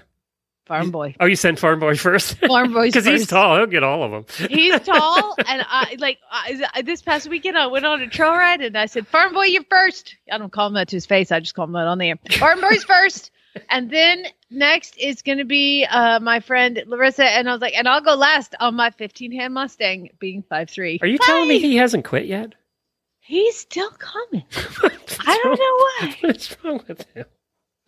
[0.69, 1.15] Farm boy.
[1.19, 3.57] Oh, you sent Farm Boy first Farm boys because he's tall.
[3.57, 4.49] He'll get all of them.
[4.51, 8.61] He's tall, and I like I, this past weekend I went on a trail ride,
[8.61, 10.15] and I said, "Farm boy, you're first.
[10.31, 11.31] I don't call him that to his face.
[11.31, 12.19] I just call him that on the air.
[12.33, 13.31] Farm boy's first,
[13.71, 17.73] and then next is going to be uh, my friend Larissa, and I was like,
[17.75, 20.99] and I'll go last on my 15 hand Mustang, being five three.
[21.01, 22.53] Are you telling me he hasn't quit yet?
[23.21, 24.43] He's still coming.
[25.25, 26.17] I don't know why.
[26.21, 27.25] What's wrong with him?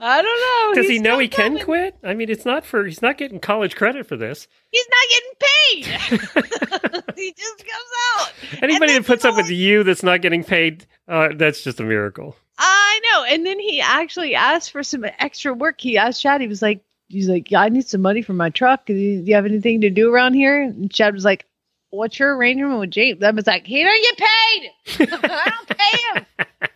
[0.04, 0.76] I don't know.
[0.82, 1.96] Does He's he know he can quit?
[2.04, 2.86] I mean, it's not for.
[2.86, 4.48] He's not getting college credit for this.
[4.72, 7.04] He's not getting paid.
[7.16, 8.64] he just comes out.
[8.64, 12.36] Anybody that puts up with you that's not getting paid, uh, that's just a miracle.
[12.58, 13.26] I know.
[13.26, 15.80] And then he actually asked for some extra work.
[15.80, 18.50] He asked Chad, he was like, he's like, yeah, I need some money for my
[18.50, 18.88] truck.
[18.88, 20.64] Do you, do you have anything to do around here?
[20.64, 21.46] And Chad was like,
[21.92, 23.22] what's your arrangement with James?
[23.22, 25.10] I was like, he don't get paid.
[25.24, 26.70] I don't pay him.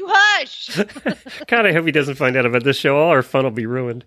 [0.00, 0.70] You hush.
[1.46, 2.96] God, I hope he doesn't find out about this show.
[2.96, 4.06] All our fun will be ruined.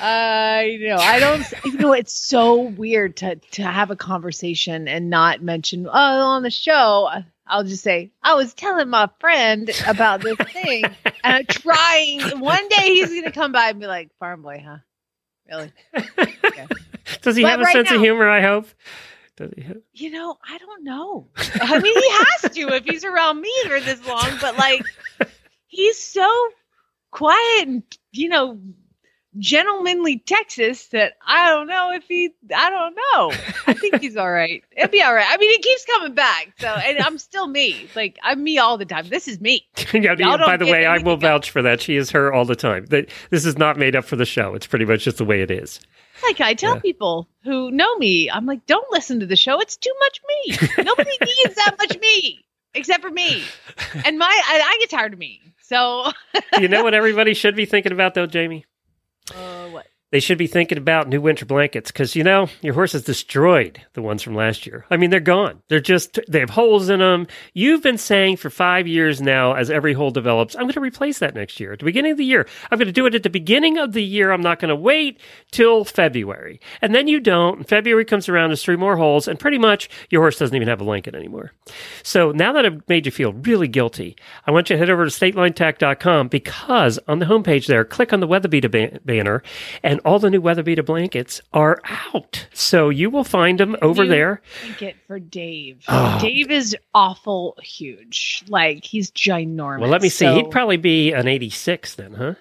[0.00, 0.96] I know.
[0.96, 1.44] I don't.
[1.66, 5.86] You know, it's so weird to to have a conversation and not mention.
[5.86, 7.10] Oh, on the show,
[7.46, 12.22] I'll just say I was telling my friend about this thing, and I'm trying.
[12.40, 14.78] One day he's gonna come by and be like, "Farm boy, huh?
[15.46, 15.72] Really?
[17.20, 18.30] Does he But have a right sense of humor?
[18.30, 18.66] I hope.
[19.36, 19.62] Does he?
[19.62, 19.76] Have...
[19.92, 21.28] You know, I don't know.
[21.36, 24.28] I mean, he has to if he's around me for this long.
[24.40, 24.82] But like,
[25.74, 26.28] he's so
[27.10, 27.82] quiet and
[28.12, 28.58] you know."
[29.36, 33.32] Gentlemanly Texas, that I don't know if he, I don't know.
[33.66, 34.62] I think he's all right.
[34.76, 35.26] It'd be all right.
[35.28, 37.88] I mean, he keeps coming back, so and I'm still me.
[37.96, 39.08] Like I'm me all the time.
[39.08, 39.66] This is me.
[39.92, 41.20] yeah, Y'all by the way, I will else.
[41.22, 41.80] vouch for that.
[41.80, 42.86] She is her all the time.
[42.86, 44.54] That this is not made up for the show.
[44.54, 45.80] It's pretty much just the way it is.
[46.22, 46.80] Like I tell Yeah.
[46.82, 49.58] people who know me, I'm like, don't listen to the show.
[49.60, 50.56] It's too much me.
[50.84, 53.42] Nobody needs that much me except for me.
[54.04, 55.40] And my, I, I get tired of me.
[55.66, 56.12] So,
[56.60, 58.66] you know what everybody should be thinking about, though, Jamie?
[59.34, 59.86] uh, what?
[60.14, 63.80] They should be thinking about new winter blankets because you know your horse has destroyed
[63.94, 64.86] the ones from last year.
[64.88, 65.60] I mean, they're gone.
[65.66, 67.26] They're just they have holes in them.
[67.52, 71.18] You've been saying for five years now, as every hole develops, I'm going to replace
[71.18, 72.46] that next year at the beginning of the year.
[72.70, 74.30] I'm going to do it at the beginning of the year.
[74.30, 75.18] I'm not going to wait
[75.50, 77.58] till February, and then you don't.
[77.58, 80.68] And February comes around, there's three more holes, and pretty much your horse doesn't even
[80.68, 81.50] have a blanket anymore.
[82.04, 84.14] So now that I've made you feel really guilty,
[84.46, 88.20] I want you to head over to statelinetack.com because on the homepage there, click on
[88.20, 89.42] the WeatherBeeta ba- banner,
[89.82, 92.46] and all the new WeatherBeeta blankets are out.
[92.52, 94.42] So you will find them over New there.
[94.62, 95.84] Blanket for Dave.
[95.88, 96.18] Oh.
[96.20, 98.44] Dave is awful huge.
[98.48, 99.80] Like he's ginormous.
[99.80, 100.24] Well, let me see.
[100.26, 102.34] So, He'd probably be an 86 then, huh?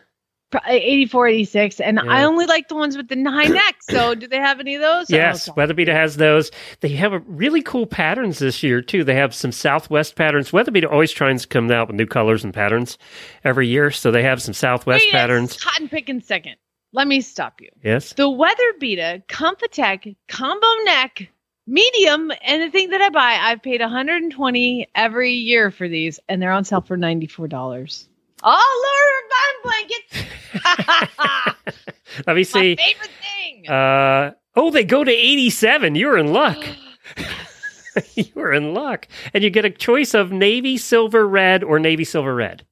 [0.54, 1.80] pro- uh, 84, 86.
[1.82, 3.76] And I only like the ones with the high neck.
[3.82, 5.12] So do they have any of those?
[5.12, 6.52] Oh, yes, Oh, WeatherBeeta has those.
[6.82, 9.04] They have a really cool patterns this year too.
[9.04, 10.52] They have some Southwest patterns.
[10.52, 12.98] WeatherBeeta always tries to come out with new colors and patterns
[13.44, 15.62] every year, so they have some Southwest Wait patterns.
[15.62, 16.56] Cotton picking second.
[16.94, 17.70] Let me stop you.
[17.84, 18.14] Yes.
[18.14, 21.28] The WeatherBeeta ComFiTec combo neck
[21.66, 26.42] medium and the thing that I buy, I've paid 120 every year for these, and
[26.42, 28.08] they're on sale for $94.
[28.46, 31.88] Oh, Lord, we're buying blankets.
[32.28, 32.76] Let me My see.
[32.76, 33.70] favorite thing.
[33.70, 35.96] Uh, oh, they go to 87.
[35.96, 36.64] You're in luck.
[38.16, 39.08] you are in luck.
[39.34, 42.66] And you get a choice of navy, silver, red, or navy, silver, red.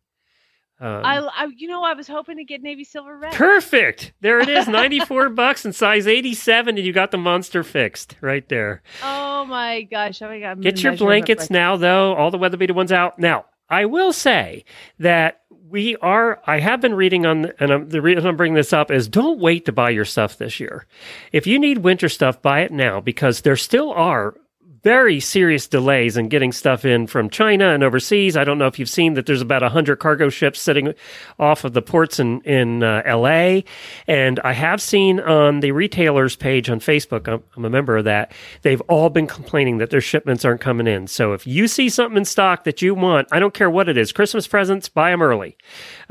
[0.81, 3.33] Um, I, I, you know, I was hoping to get navy silver red.
[3.33, 4.13] perfect.
[4.21, 8.47] There it is, 94 bucks and size 87, and you got the monster fixed right
[8.49, 8.81] there.
[9.03, 10.21] Oh my gosh!
[10.23, 10.51] Oh my god!
[10.51, 12.15] I'm Get your blankets right now, though.
[12.15, 13.19] All the WeatherBeeta ones out.
[13.19, 14.65] Now, I will say
[14.97, 18.73] that we are, I have been reading on, and I'm, the reason I'm bringing this
[18.73, 20.85] up is don't wait to buy your stuff this year.
[21.31, 24.35] If you need winter stuff, buy it now because there still are
[24.83, 28.35] very serious delays in getting stuff in from China and overseas.
[28.35, 30.93] I don't know if you've seen that there's about 100 cargo ships sitting
[31.39, 33.61] off of the ports in, in uh, LA.
[34.07, 38.05] And I have seen on the retailers page on Facebook, I'm, I'm a member of
[38.05, 41.07] that, they've all been complaining that their shipments aren't coming in.
[41.07, 43.97] So if you see something in stock that you want, I don't care what it
[43.97, 45.57] is, Christmas presents, buy them early.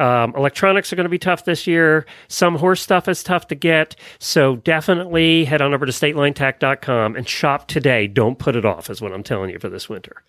[0.00, 2.06] Um, electronics are going to be tough this year.
[2.28, 3.96] Some horse stuff is tough to get.
[4.18, 8.06] So definitely head on over to statelinetack.com and shop today.
[8.06, 10.22] Don't put it off, is what I'm telling you for this winter.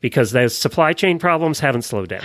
[0.00, 2.24] Because those supply chain problems haven't slowed down.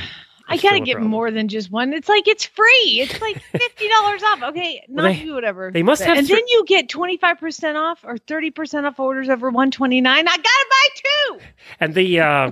[0.50, 1.12] I gotta get problem.
[1.12, 1.94] more than just one.
[1.94, 3.00] It's like it's free.
[3.02, 4.44] It's like fifty dollars off.
[4.44, 5.72] Okay, not they- you, whatever.
[5.72, 8.86] they must have and thr- then you get twenty five percent off or thirty percent
[8.86, 10.28] off orders over one twenty nine.
[10.28, 11.40] I gotta buy two.
[11.80, 12.52] And the uh,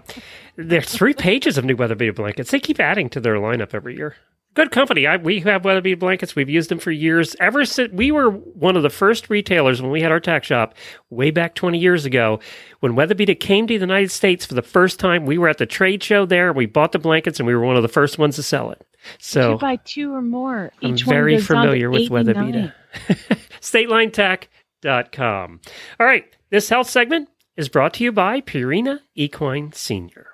[0.56, 2.52] there's three pages of new weather blankets.
[2.52, 4.16] They keep adding to their lineup every year.
[4.58, 5.06] Good company.
[5.06, 6.36] I, we have WeatherBeeta blankets.
[6.36, 7.36] We've used them for years.
[7.40, 10.74] Ever since we were one of the first retailers when we had our tack shop
[11.12, 12.40] way back 20 years ago.
[12.80, 15.68] When WeatherBeeta came to the United States for the first time, we were at the
[15.68, 16.52] trade show there.
[16.52, 18.84] We bought the blankets and we were one of the first ones to sell it.
[19.20, 20.72] So if you buy two or more.
[20.82, 22.52] I'm Each one very goes down to familiar with Weather 89.
[22.52, 22.74] Beater.
[23.62, 25.62] StatelineTack.com.
[26.00, 26.26] All right.
[26.50, 30.26] This health segment is brought to you by Purina Equine Senior.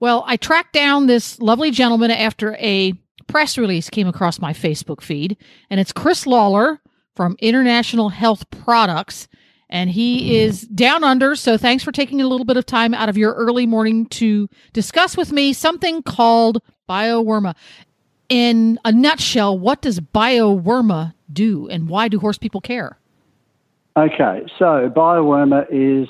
[0.00, 2.92] Well, I tracked down this lovely gentleman after a
[3.26, 5.36] press release came across my Facebook feed,
[5.70, 6.78] and it's Chris Lawlor
[7.16, 9.28] from International Health Products.
[9.70, 11.36] And he is down under.
[11.36, 14.48] So thanks for taking a little bit of time out of your early morning to
[14.72, 17.54] discuss with me something called BioWorma.
[18.30, 22.98] In a nutshell, what does BioWorma do and why do horse people care?
[23.94, 26.08] Okay, so BioWorma is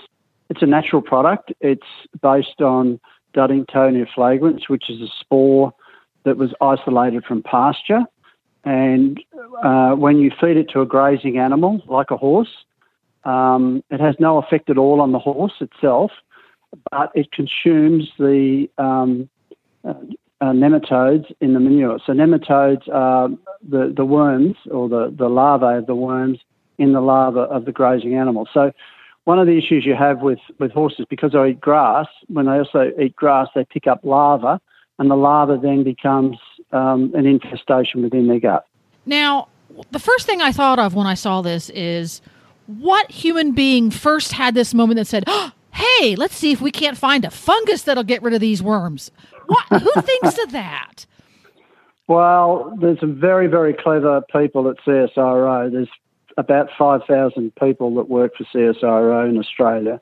[0.50, 1.52] it's a natural product.
[1.60, 1.86] It's
[2.22, 3.00] based on
[3.38, 5.72] Duddingtonia flagrans, which is a spore
[6.24, 8.02] that was isolated from pasture.
[8.64, 9.20] And
[9.62, 12.54] uh, when you feed it to a grazing animal, like a horse,
[13.24, 16.10] um, it has no effect at all on the horse itself,
[16.90, 19.28] but it consumes the um,
[19.84, 19.94] uh,
[20.40, 21.98] uh, nematodes in the manure.
[22.04, 23.28] So nematodes are
[23.66, 26.38] the, the worms or the, the larvae of the worms
[26.78, 28.48] in the larva of the grazing animal.
[28.52, 28.72] So
[29.28, 32.52] one of the issues you have with, with horses, because they eat grass, when they
[32.52, 34.58] also eat grass, they pick up larva,
[34.98, 36.38] and the larva then becomes
[36.72, 38.66] um, an infestation within their gut.
[39.04, 39.48] Now,
[39.90, 42.22] the first thing I thought of when I saw this is
[42.66, 46.70] what human being first had this moment that said, oh, "Hey, let's see if we
[46.70, 49.10] can't find a fungus that'll get rid of these worms."
[49.46, 49.82] What?
[49.82, 51.04] Who thinks of that?
[52.06, 55.70] Well, there's some very, very clever people at CSIRO.
[55.70, 55.88] There's
[56.38, 60.00] about 5,000 people that work for CSIRO in Australia.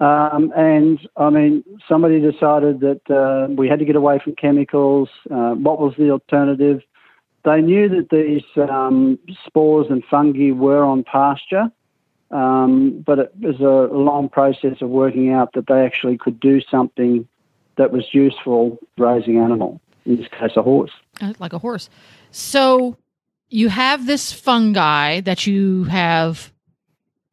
[0.00, 5.08] Um, and I mean, somebody decided that uh, we had to get away from chemicals.
[5.30, 6.82] Uh, what was the alternative?
[7.44, 11.70] They knew that these um, spores and fungi were on pasture,
[12.32, 16.60] um, but it was a long process of working out that they actually could do
[16.60, 17.28] something
[17.76, 20.92] that was useful raising animal, in this case, a horse.
[21.20, 21.88] Uh, Like a horse.
[22.32, 22.96] So
[23.52, 26.52] you have this fungi that you have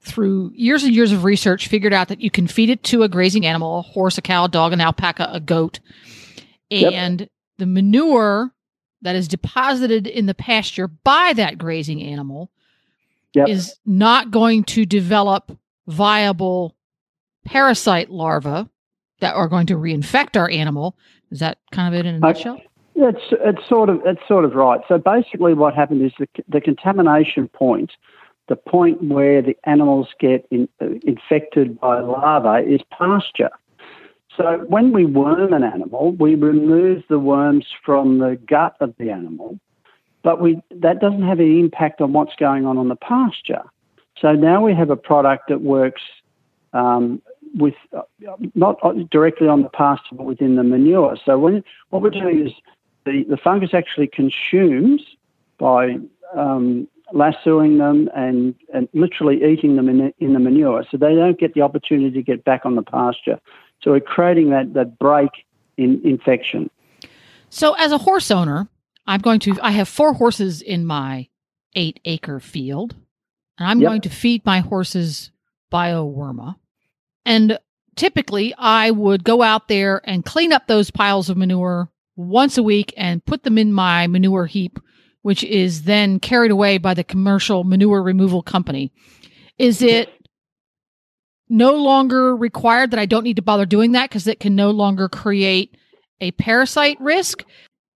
[0.02, 3.10] through years and years of research figured out that you can feed it to a
[3.10, 5.80] grazing animal, a horse, a cow, a dog, an alpaca, a goat.
[6.70, 6.94] Yep.
[6.94, 8.52] And the manure
[9.02, 12.52] that is deposited in the pasture by that grazing animal
[13.36, 13.48] Yep.
[13.48, 16.76] is not going to develop viable
[17.46, 18.68] parasite larvae
[19.20, 20.98] that are going to reinfect our animal.
[21.32, 22.60] Is that kind of it in a nutshell?
[23.02, 24.82] It's it's sort of it's sort of right.
[24.88, 27.92] So basically, what happened is the the contamination point,
[28.50, 33.52] the point where the animals get in, uh, infected by larvae, is pasture.
[34.36, 39.12] So when we worm an animal, we remove the worms from the gut of the
[39.12, 39.58] animal,
[40.22, 43.64] but we that doesn't have any impact on what's going on on the pasture.
[44.22, 46.02] So now we have a product that works
[46.74, 47.22] um,
[47.56, 48.02] with uh,
[48.56, 48.78] not
[49.10, 51.18] directly on the pasture, but within the manure.
[51.26, 52.54] So when what we're doing is
[53.10, 55.02] the, the fungus actually consumes
[55.58, 55.98] by
[56.36, 60.86] um, lassoing them and, and literally eating them in the, in the manure.
[60.90, 63.40] So they don't get the opportunity to get back on the pasture.
[63.82, 65.30] So we're creating that, that break
[65.78, 66.70] in infection.
[67.50, 68.68] So, as a horse owner,
[69.08, 71.30] I'm going to, I have four horses in my
[71.74, 72.96] eight acre field,
[73.58, 73.90] and I'm Yep.
[73.90, 75.32] going to feed my horses
[75.72, 76.58] BioWorma.
[77.26, 77.58] And
[77.96, 81.90] typically I would go out there and clean up those piles of manure
[82.20, 84.78] once a week and put them in my manure heap,
[85.22, 88.92] which is then carried away by the commercial manure removal company.
[89.58, 90.10] Is it
[91.48, 94.70] no longer required that I don't need to bother doing that because it can no
[94.72, 95.78] longer create
[96.20, 97.46] a parasite risk?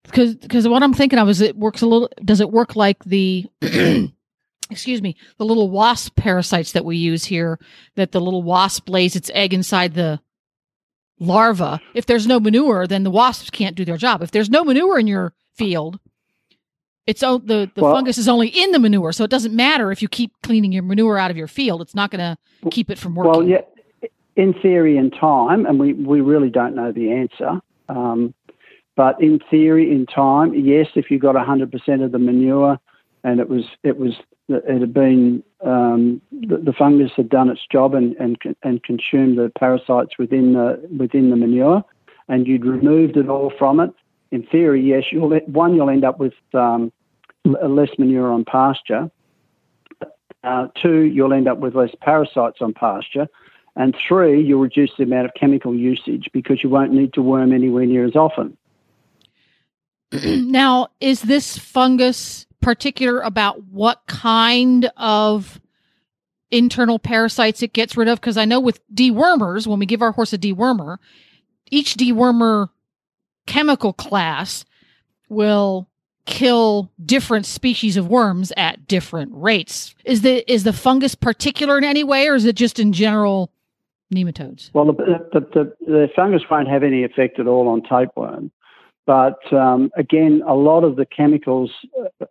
[0.04, 2.10] Because because what I'm thinking of is it works a little.
[2.24, 3.46] Does it work like the
[4.70, 7.58] excuse me, the little wasp parasites that we use here,
[7.96, 10.20] that the little wasp lays its egg inside the
[11.18, 11.80] larva.
[11.94, 14.22] If there's no manure, then the wasps can't do their job.
[14.22, 15.98] If there's no manure in your field,
[17.06, 19.92] it's o- the the Well- fungus is only in the manure, so it doesn't matter
[19.92, 21.80] if you keep cleaning your manure out of your field.
[21.82, 23.30] It's not going to keep it from working.
[23.32, 23.60] Well, yeah,
[24.36, 27.60] in theory, in time, and we, we really don't know the answer.
[27.88, 28.34] Um,
[28.96, 32.78] but in theory, in time, yes, if you've got 100% of the manure
[33.24, 34.12] and it was it was
[34.48, 39.38] it had been um, the, the fungus had done its job and, and and consumed
[39.38, 41.82] the parasites within the within the manure,
[42.28, 43.90] and you'd removed it all from it.
[44.30, 46.92] In theory, yes, you'll one you'll end up with um,
[47.44, 49.10] less manure on pasture.
[50.44, 53.26] Uh, two, you'll end up with less parasites on pasture.
[53.76, 57.52] And three, you'll reduce the amount of chemical usage because you won't need to worm
[57.52, 58.56] anywhere near as often.
[60.12, 65.60] now, is this fungus particular about what kind of
[66.50, 68.20] internal parasites it gets rid of?
[68.20, 70.96] Because I know with dewormers, when we give our horse a dewormer,
[71.70, 72.70] each dewormer
[73.46, 74.64] chemical class
[75.28, 75.88] will
[76.26, 79.94] kill different species of worms at different rates.
[80.04, 83.52] Is the is the fungus particular in any way, or is it just in general
[84.12, 84.70] nematodes?
[84.72, 84.92] Well, the,
[85.32, 88.50] the, the, the fungus won't have any effect at all on tapeworm.
[89.06, 91.70] But um, again, a lot of the chemicals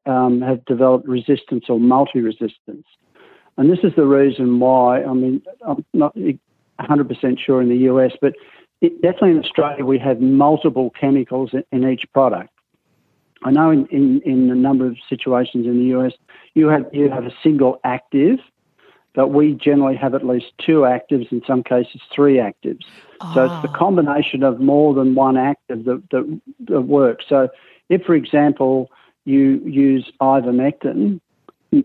[0.05, 2.85] um, have developed resistance or multi resistance.
[3.57, 8.13] And this is the reason why, I mean, I'm not 100% sure in the US,
[8.19, 8.33] but
[8.81, 12.49] it, definitely in Australia, we have multiple chemicals in, each product.
[13.43, 16.13] I know in, in, in a number of situations in the US,
[16.55, 18.39] you have, you have a single active,
[19.13, 22.81] but we generally have at least two actives, in some cases, three actives.
[23.33, 23.77] So it's the Ah.
[23.77, 27.25] combination of more than one active that, that, that works.
[27.29, 27.49] So
[27.89, 28.89] if, for example,
[29.25, 31.19] you use ivermectin,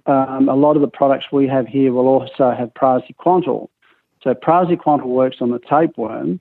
[0.07, 3.69] um, a lot of the products we have here will also have praziquantel.
[4.23, 6.41] So praziquantel works on the tapeworm.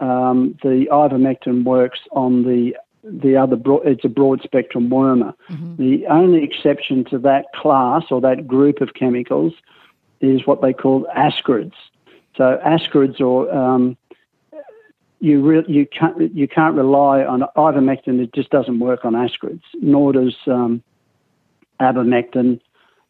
[0.00, 3.56] Um, the ivermectin works on the the other.
[3.56, 5.32] Broad, it's a broad spectrum wormer.
[5.78, 9.52] The only exception to that class or that group of chemicals
[10.20, 11.74] is what they call ascarids.
[12.36, 13.96] So ascarids or um,
[15.20, 18.20] you re- you can't you can't rely on ivermectin.
[18.20, 19.62] It just doesn't work on ascarids.
[19.80, 20.82] Nor does um,
[21.80, 22.60] abamectin,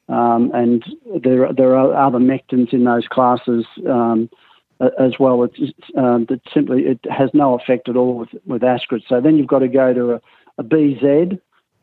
[0.09, 0.85] um, and
[1.23, 4.31] there there are other mectins in those classes um,
[4.81, 5.43] as well.
[5.43, 5.59] It's
[5.97, 8.63] um, that simply it has no effect at all with with.
[9.09, 10.21] So then you've got to go to a,
[10.59, 11.39] a BZ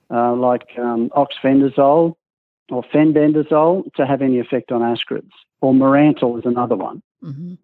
[0.10, 2.16] uh, like um, oxfendazole
[2.72, 5.32] or fenbendazole to have any effect on ascarids.
[5.62, 7.02] Or Morantel is another one.
[7.24, 7.58] Mhm.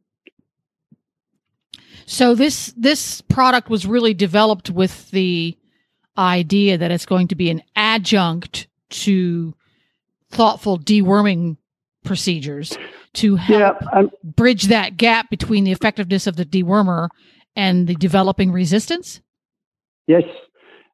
[2.05, 5.57] So this this product was really developed with the
[6.17, 9.53] idea that it's going to be an adjunct to
[10.29, 11.57] thoughtful deworming
[12.03, 12.77] procedures
[13.13, 17.09] to help Yeah, bridge that gap between the effectiveness of the dewormer
[17.55, 19.21] and the developing resistance.
[20.07, 20.23] Yes.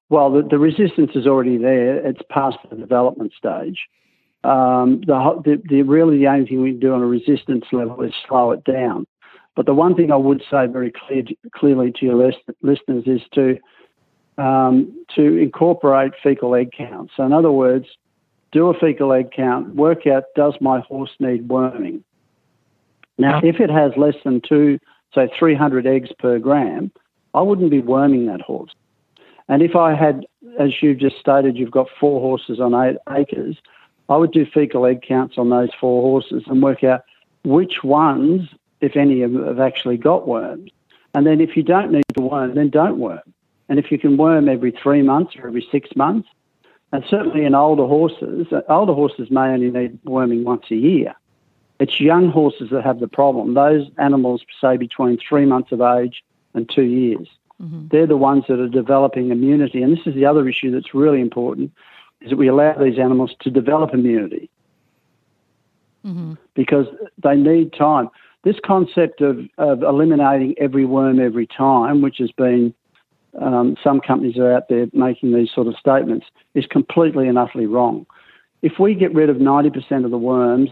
[0.10, 2.06] Well, the, the resistance is already there.
[2.06, 3.80] It's past the development stage.
[4.44, 8.02] Um, the, the, the really the only thing we can do on a resistance level
[8.04, 9.06] is slow it down.
[9.58, 12.32] But the one thing I would say very clear, clearly to your
[12.62, 13.58] listeners is to
[14.38, 17.14] um, to incorporate fecal egg counts.
[17.18, 17.88] So in other words,
[18.52, 19.74] do a fecal egg count.
[19.74, 22.04] Work out does my horse need worming.
[23.18, 24.78] Now, if it has less than two,
[25.16, 26.92] say 300 eggs per gram,
[27.34, 28.70] I wouldn't be worming that horse.
[29.50, 30.28] And if I had,
[30.60, 33.58] as you've just stated, you've got four horses on eight acres,
[34.08, 37.02] I would do fecal egg counts on those four horses and work out
[37.44, 38.50] which ones,
[38.82, 40.72] if any, have, have actually got worms.
[41.14, 43.22] And then if you don't need to worm, then don't worm.
[43.70, 46.30] And if you can worm every three months or every six months,
[46.92, 51.16] and certainly in older horses, uh, older horses may only need worming once a year.
[51.80, 53.54] It's young horses that have the problem.
[53.54, 56.24] Those animals, say between three months of age
[56.54, 57.28] and two years,
[57.92, 59.82] they're the ones that are developing immunity.
[59.84, 61.72] And this is the other issue that's really important:
[62.22, 64.50] is that we allow these animals to develop immunity
[66.54, 66.88] because
[67.22, 68.10] they need time.
[68.48, 72.74] This concept of, of eliminating every worm every time, which has been
[73.38, 77.66] um, some companies are out there making these sort of statements, is completely and utterly
[77.66, 78.06] wrong.
[78.62, 80.70] If we get rid of 90% of the worms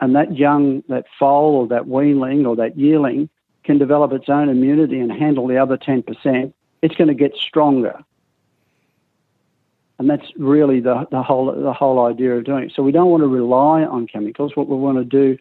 [0.00, 3.28] and that young, that foal or that weanling or that yearling
[3.64, 7.98] can develop its own immunity and handle the other 10%, it's going to get stronger.
[9.98, 12.72] And that's really the, the whole the whole idea of doing it.
[12.74, 14.56] So we don't want to rely on chemicals.
[14.56, 15.36] What we want to do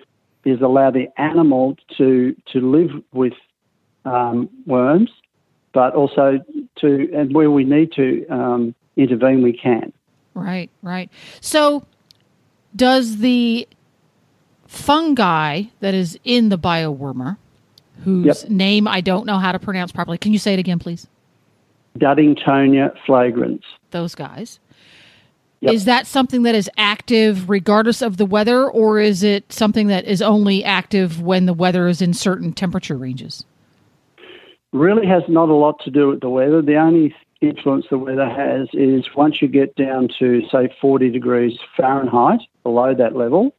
[0.50, 3.34] is allow the animal to to live with
[4.06, 5.10] um, worms,
[5.74, 6.39] but also
[6.82, 9.93] to and where we need to um, intervene, we can.
[10.34, 11.10] Right, right.
[11.41, 11.86] So,
[12.76, 13.68] does the
[14.68, 17.38] fungi that is in the BioWorma,
[18.04, 18.50] whose Yep.
[18.52, 21.08] name I don't know how to pronounce properly, can you say it again, please?
[21.97, 23.64] Duddingtonia flagrans.
[23.91, 24.60] Those guys.
[25.62, 25.74] Yep.
[25.74, 30.05] Is that something that is active regardless of the weather, or is it something that
[30.05, 33.43] is only active when the weather is in certain temperature ranges?
[34.72, 36.62] really has not a lot to do with the weather.
[36.62, 41.57] The only influence the weather has is once you get down to, say, 40 degrees
[41.76, 43.55] Fahrenheit, below that level,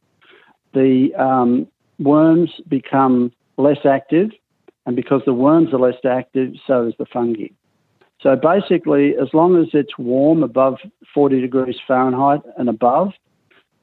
[0.73, 1.67] the um,
[1.99, 4.29] worms become less active.
[4.85, 7.47] And because the worms are less active, so is the fungi.
[8.21, 10.77] So basically, as long as it's warm above
[11.13, 13.13] 40 degrees Fahrenheit and above,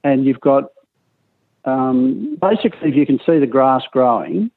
[0.05, 0.65] and you've got
[1.65, 4.51] um, basically, if you can see the grass growing,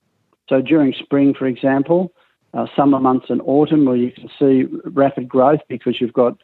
[0.48, 2.12] so during spring, for example,
[2.54, 6.38] uh, summer months and autumn, where you can see rapid growth because you've got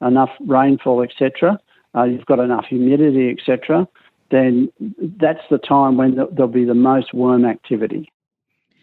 [0.00, 1.58] enough rainfall, etc.,
[1.94, 3.86] uh, you've got enough humidity, etc.,
[4.30, 4.72] then
[5.20, 8.10] that's the time when th- there'll be the most worm activity.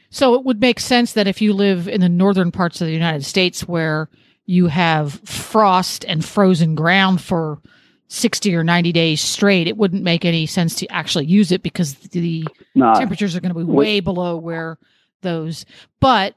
[0.09, 2.93] So it would make sense that if you live in the northern parts of the
[2.93, 4.09] United States where
[4.45, 7.59] you have frost and frozen ground for
[8.07, 11.93] 60 or 90 days straight, it wouldn't make any sense to actually use it because
[11.95, 12.43] the
[12.73, 14.79] No, temperatures are going to be way below where
[15.21, 15.65] those
[15.99, 16.33] but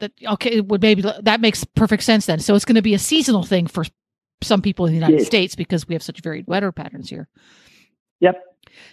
[0.00, 2.92] that okay it would maybe that makes perfect sense then so it's going to be
[2.92, 3.84] a seasonal thing for
[4.42, 5.26] some people in the united Yes.
[5.26, 7.28] states because we have such varied weather patterns here
[8.18, 8.34] Yep.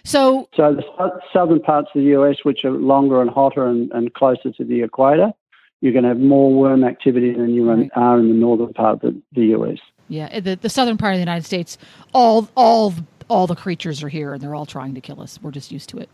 [0.04, 4.12] So So the southern parts of the US, which are longer and hotter and, and
[4.14, 5.32] closer to the equator,
[5.80, 7.90] you're going to have more worm activity than you Right.
[7.96, 9.78] are in the northern part of the, the US.
[10.08, 11.78] yeah the, the southern part of the united states
[12.12, 12.92] all all
[13.28, 15.88] all the creatures are here and they're all trying to kill us we're just used
[15.88, 16.10] to it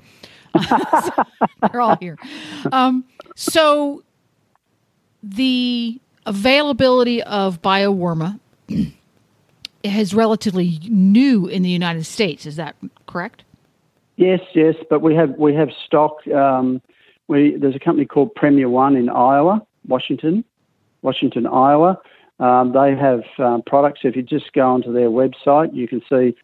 [1.71, 2.17] they're all here
[2.73, 3.05] um,
[3.35, 4.03] so
[5.23, 8.39] the availability of BioWorma
[9.83, 12.47] is relatively new in the United States.
[12.47, 12.77] Is that
[13.07, 13.45] correct?
[14.17, 16.27] Yes, yes, but we have we have stock.
[16.29, 16.81] Um,
[17.29, 20.45] we there's a company called Premier One in Iowa, Washington,
[21.03, 22.01] Washington, Iowa.
[22.39, 24.01] Um, they have um, products.
[24.05, 26.35] If you just go onto their website, you can see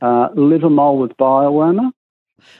[0.00, 1.92] uh, Livamol with BioWorma.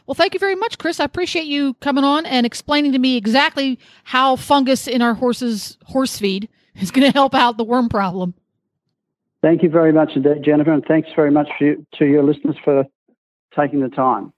[0.06, 1.00] Well, thank you very much, Chris.
[1.00, 5.76] I appreciate you coming on and explaining to me exactly how fungus in our horses'
[5.84, 8.34] horse feed is going to help out the worm problem.
[9.42, 12.54] Thank you very much indeed, Jennifer, and thanks very much for you, to your listeners
[12.62, 12.84] for
[13.56, 14.32] taking the time.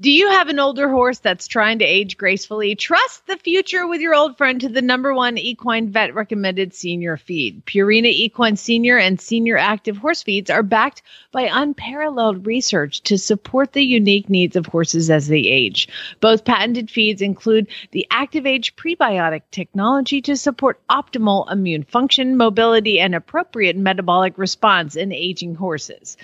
[0.00, 2.74] Do you have an older horse that's trying to age gracefully?
[2.74, 7.18] Trust the future with your old friend to the number one equine vet recommended senior
[7.18, 7.66] feed.
[7.66, 13.74] Purina Equine Senior and Senior Active Horse Feeds are backed by unparalleled research to support
[13.74, 15.86] the unique needs of horses as they age.
[16.20, 23.00] Both patented feeds include the Active Age prebiotic technology to support optimal immune function, mobility,
[23.00, 26.16] and appropriate metabolic response in aging horses.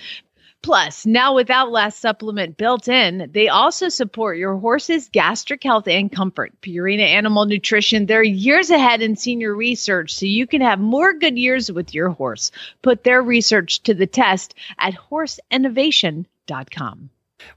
[0.67, 6.11] Plus, now with Outlast supplement built in, they also support your horse's gastric health and
[6.11, 6.51] comfort.
[6.59, 11.37] Purina Animal Nutrition, they're years ahead in senior research, so you can have more good
[11.37, 12.51] years with your horse.
[12.81, 17.09] Put their research to the test at horseinnovation.com.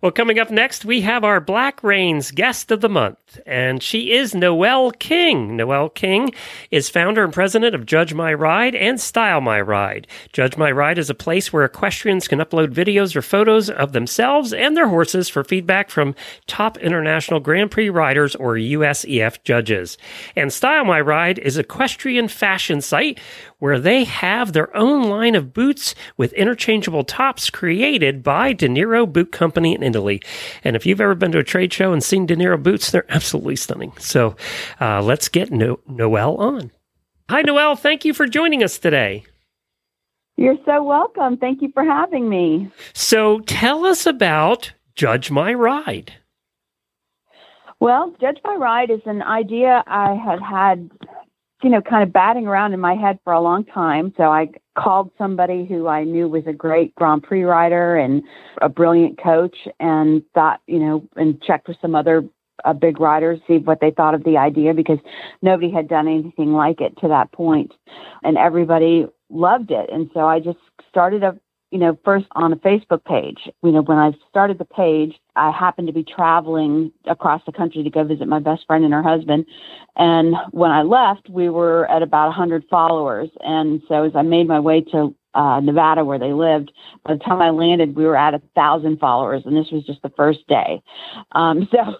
[0.02, 4.12] Well, coming up next, we have our Black Reins guest of the month, and she
[4.12, 5.56] is Noelle King.
[5.56, 6.32] Noelle King
[6.70, 10.06] is founder and president of Judge My Ride and Style My Ride.
[10.32, 14.54] Judge My Ride is a place where equestrians can upload videos or photos of themselves
[14.54, 16.14] and their horses for feedback from
[16.46, 19.98] top international Grand Prix riders or USEF judges.
[20.34, 23.20] And Style My Ride is equestrian fashion site
[23.60, 29.10] where they have their own line of boots with interchangeable tops created by De Niro
[29.10, 30.20] Boot Company in Italy.
[30.64, 33.10] And if you've ever been to a trade show and seen De Niro boots, they're
[33.10, 33.92] absolutely stunning.
[33.98, 34.34] So
[34.80, 36.72] uh, let's get no- Noelle on.
[37.30, 37.76] Hi, Noelle.
[37.76, 39.24] Thank you for joining us today.
[40.36, 41.36] You're so welcome.
[41.36, 42.70] Thank you for having me.
[42.94, 46.14] So tell us about Judge My Ride.
[47.78, 50.90] Well, Judge My Ride is an idea I had had,
[51.62, 54.12] you know, kind of batting around in my head for a long time.
[54.16, 54.48] So I
[54.78, 58.22] called somebody who I knew was a great Grand Prix rider and
[58.62, 62.24] a brilliant coach and thought, you know, and checked with some other
[62.64, 64.98] uh, big riders, see what they thought of the idea because
[65.42, 67.72] nobody had done anything like it to that point.
[68.22, 69.90] And everybody loved it.
[69.92, 70.58] And so I just
[70.88, 71.38] started a
[71.70, 73.48] you know, first on a Facebook page.
[73.62, 77.82] You know, when I started the page, I happened to be traveling across the country
[77.82, 79.46] to go visit my best friend and her husband.
[79.96, 83.30] And when I left, we were at about 100 followers.
[83.40, 86.72] And so as I made my way to uh, Nevada where they lived.
[87.04, 90.02] By the time I landed, we were at a thousand followers, and this was just
[90.02, 90.82] the first day.
[91.32, 91.96] Um, so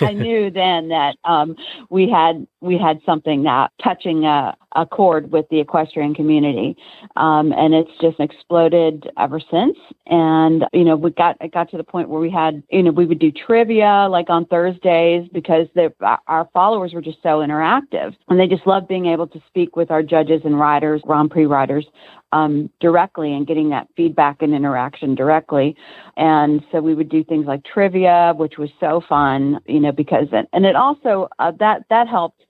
[0.00, 1.56] I knew then that um,
[1.90, 6.76] we had we had something that touching a, a chord with the equestrian community,
[7.16, 9.76] um, and it's just exploded ever since.
[10.06, 12.90] And you know, we got it got to the point where we had you know
[12.90, 15.92] we would do trivia like on Thursdays because the,
[16.26, 19.90] our followers were just so interactive, and they just loved being able to speak with
[19.90, 21.86] our judges and riders, Grand Prix riders,
[22.32, 25.76] um, directly and getting that feedback and interaction directly.
[26.16, 30.28] And so we would do things like trivia, which was so fun, you know, because
[30.52, 32.44] and it also uh, that that helped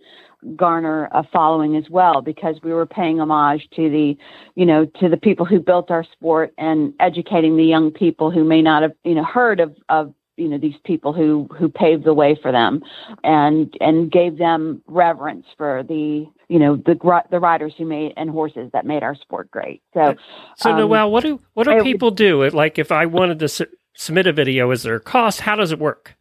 [0.56, 4.16] garner a following as well because we were paying homage to the
[4.54, 8.44] you know to the people who built our sport and educating the young people who
[8.44, 12.04] may not have you know heard of of you know these people who who paved
[12.04, 12.82] the way for them
[13.22, 18.30] and and gave them reverence for the you know the the riders who made and
[18.30, 19.82] horses that made our sport great.
[19.92, 20.16] So
[20.56, 22.48] so um, Noelle, what do what do people do?
[22.50, 25.42] Like if i wanted to su- submit a video is there a cost?
[25.42, 26.16] How does it work?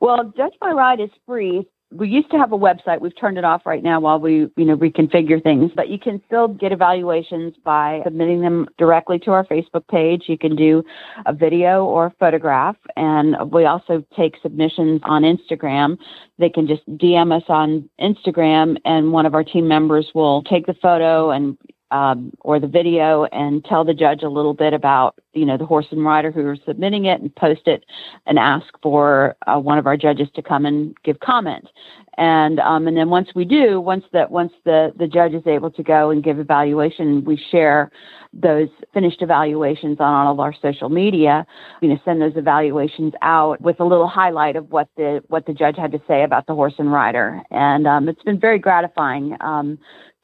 [0.00, 3.00] Well judge my ride is free we used to have a website.
[3.00, 5.70] We've turned it off right now while we, you know, reconfigure things.
[5.76, 10.24] But you can still get evaluations by submitting them directly to our Facebook page.
[10.26, 10.82] You can do
[11.26, 15.96] a video or a photograph, and we also take submissions on Instagram.
[16.38, 20.66] They can just DM us on Instagram, and one of our team members will take
[20.66, 21.56] the photo and
[21.90, 25.66] um, or the video and tell the judge a little bit about you know the
[25.66, 27.84] horse and rider who are submitting it and post it
[28.26, 31.68] and ask for uh, one of our judges to come and give comment.
[32.16, 35.70] And um, and then once we do once that once the the judge is able
[35.72, 37.90] to go and give evaluation we share
[38.32, 41.46] those finished evaluations on all of our social media.
[41.82, 45.52] You know send those evaluations out with a little highlight of what the what the
[45.52, 47.42] judge had to say about the horse and rider.
[47.50, 49.78] And um, it's been very gratifying um,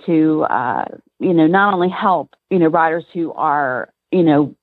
[0.07, 0.85] to uh,
[1.19, 4.55] you know not only help you know riders who are you know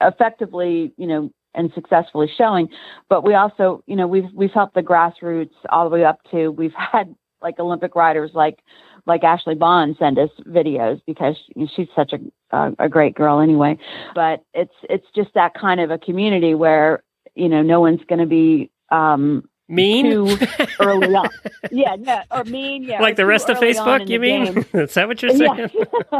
[0.00, 2.68] effectively you know and successfully showing
[3.08, 6.48] but we also you know we've we've helped the grassroots all the way up to
[6.50, 8.58] we've had like olympic riders like
[9.06, 11.36] like ashlee bond send us videos because
[11.74, 12.18] she's such a
[12.52, 13.78] uh, a great girl anyway.
[14.14, 17.02] But it's it's just that kind of a community where
[17.34, 20.06] you know no one's going to be um mean
[20.80, 21.28] early on.
[21.70, 22.82] Yeah, no, or mean.
[22.82, 24.08] Yeah, like the rest of Facebook.
[24.08, 24.58] You mean?
[24.74, 25.70] Is that what you're saying?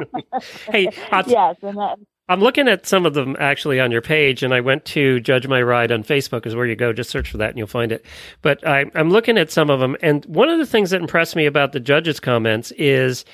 [0.71, 1.99] hey, I'll, yes, and that,
[2.29, 5.49] I'm looking at some of them actually on your page, and I went to Judge
[5.49, 6.93] My Ride on Facebook, is where you go.
[6.93, 8.07] Just search for that and you'll find it.
[8.41, 11.35] But I, I'm looking at some of them, and one of the things that impressed
[11.35, 13.25] me about the judges' comments is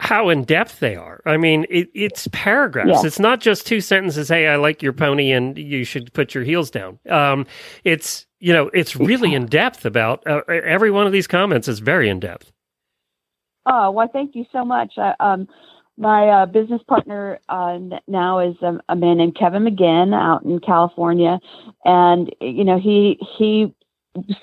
[0.00, 1.20] how in depth they are.
[1.26, 2.90] I mean, it, it's paragraphs.
[2.90, 3.06] Yeah.
[3.06, 4.28] It's not just two sentences.
[4.28, 6.98] Hey, I like your pony, and you should put your heels down.
[7.08, 7.46] Um,
[7.84, 11.78] it's you know, it's really in depth about uh, every one of these comments is
[11.78, 12.50] very in depth.
[13.66, 14.92] Oh well, thank you so much.
[15.20, 15.46] Um,
[15.96, 17.78] my uh, business partner uh,
[18.08, 21.38] now is a, a, man named Kevin McGinn out in California,
[21.84, 23.72] and you know he he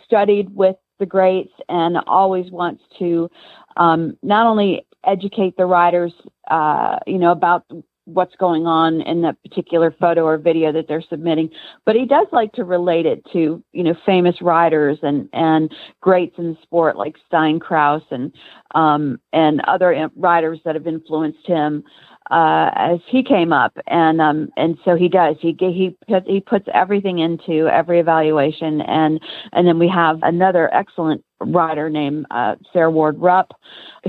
[0.06, 3.30] studied with the greats and always wants to
[3.78, 6.14] um, not only educate the riders,
[6.50, 7.66] uh, you know, about
[8.14, 11.50] what's going on in that particular photo or video that they're submitting.
[11.86, 16.36] But he does like to relate it to you know famous riders and and greats
[16.38, 18.34] in the sport like Steinkraus and
[18.76, 21.84] um and other riders that have influenced him
[22.32, 23.78] uh as he came up.
[23.88, 25.36] And um and so he does.
[25.40, 25.96] He he
[26.26, 28.82] he puts everything into every evaluation.
[28.82, 29.20] And
[29.54, 33.52] and then we have another excellent rider named uh, Sarah Ward Rupp,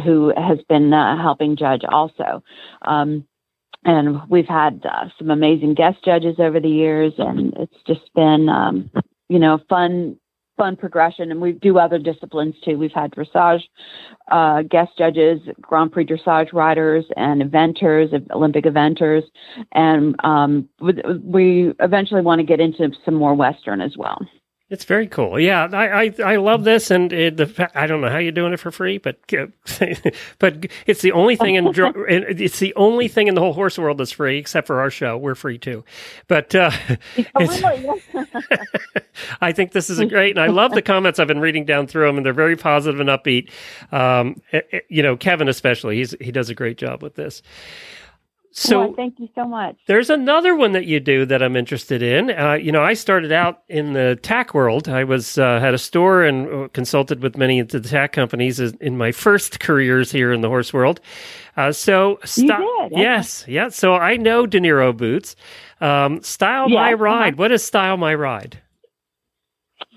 [0.04, 2.42] who has been uh, helping judge also.
[2.82, 3.24] Um,
[3.84, 8.48] and we've had uh, some amazing guest judges over the years, and it's just been,
[8.48, 8.90] um,
[9.28, 10.16] you know, fun,
[10.58, 11.30] fun progression.
[11.30, 12.76] And we do other disciplines too.
[12.76, 13.62] We've had dressage
[14.30, 19.22] uh, guest judges, Grand Prix dressage riders, and eventers, Olympic eventers,
[19.72, 20.68] and um,
[21.22, 24.20] we eventually want to get into some more Western as well.
[24.70, 25.40] It's very cool.
[25.40, 28.52] Yeah, I I, I love this, and it, the, I don't know how you're doing
[28.52, 29.18] it for free, but
[30.38, 33.98] but it's the only thing in it's the only thing in the whole horse world
[33.98, 35.18] that's free, except for our show.
[35.18, 35.84] We're free too.
[36.28, 36.70] But uh,
[39.40, 41.88] I think this is a great, and I love the comments I've been reading down
[41.88, 43.50] through them, and they're very positive and upbeat.
[43.90, 47.42] Um, it, it, you know, Kevin especially, he's he does a great job with this.
[48.52, 49.76] So Well, thank you so much.
[49.86, 52.30] There's another one that you do that I'm interested in.
[52.30, 54.88] Uh, you know, I started out in the tack world.
[54.88, 58.58] I was uh, had a store and uh, consulted with many of the tack companies
[58.58, 61.00] in my first careers here in the horse world.
[61.56, 62.92] Uh, so, sti- did?
[62.92, 63.00] Okay.
[63.00, 63.68] yes, yeah.
[63.68, 65.36] So I know De Niro boots.
[65.80, 67.04] Um, Style Yeah, my uh-huh.
[67.04, 67.38] ride.
[67.38, 68.60] What is Style my ride?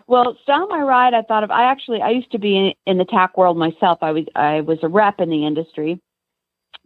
[0.05, 1.13] Well, style my ride.
[1.13, 1.51] I thought of.
[1.51, 3.99] I actually I used to be in, in the tack world myself.
[4.01, 6.01] I was I was a rep in the industry.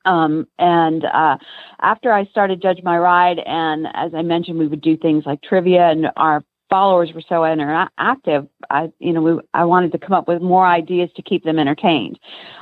[0.06, 1.38] Um, and uh,
[1.82, 5.42] after I started Judge My Ride, and as I mentioned, we would do things like
[5.42, 8.48] trivia, and our followers were so interactive.
[8.70, 11.60] I, you know, we, I wanted to come up with more ideas to keep them
[11.60, 12.20] entertained.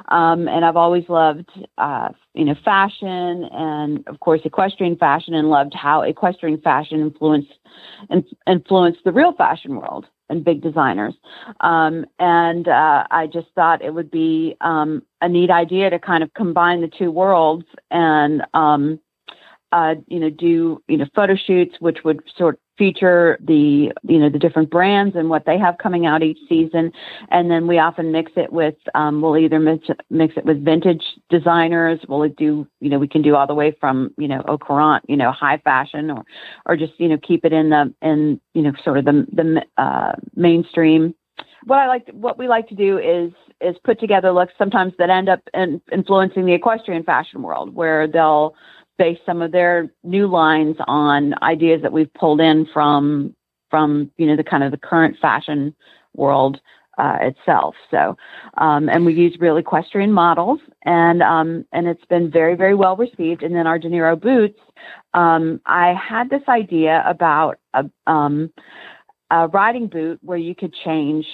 [0.10, 5.50] Um, and I've always loved, uh, you know, fashion, and of course, equestrian fashion, and
[5.50, 7.54] loved how equestrian fashion influenced
[8.10, 11.14] in, influenced the real fashion world and big designers.
[11.60, 16.24] Um, and uh, I just thought it would be um, a neat idea to kind
[16.24, 19.00] of combine the two worlds and, um,
[19.76, 24.18] uh, you know, do you know photo shoots, which would sort of feature the you
[24.18, 26.94] know the different brands and what they have coming out each season,
[27.30, 31.04] and then we often mix it with um, we'll either mix mix it with vintage
[31.30, 32.00] designers.
[32.08, 35.04] We'll do you know we can do all the way from you know au courant,
[35.10, 36.24] you know high fashion, or
[36.66, 39.62] or just you know keep it in the in you know sort of the the
[39.78, 41.14] uh, mainstream.
[41.66, 45.10] What I like, what we like to do is is put together looks sometimes that
[45.10, 48.56] end up in, influencing the equestrian fashion world, where they'll
[48.98, 53.36] base some of their new lines on ideas that we've pulled in from
[53.70, 55.76] from you know the kind of the current fashion
[56.14, 56.60] world
[56.98, 57.76] uh, itself.
[57.92, 58.18] So,
[58.58, 62.96] um, and we use real equestrian models, and um, and it's been very very well
[62.96, 63.44] received.
[63.44, 64.60] And then our De Niro boots,
[65.14, 68.52] um, I had this idea about a, um,
[69.30, 71.26] a riding boot where you could change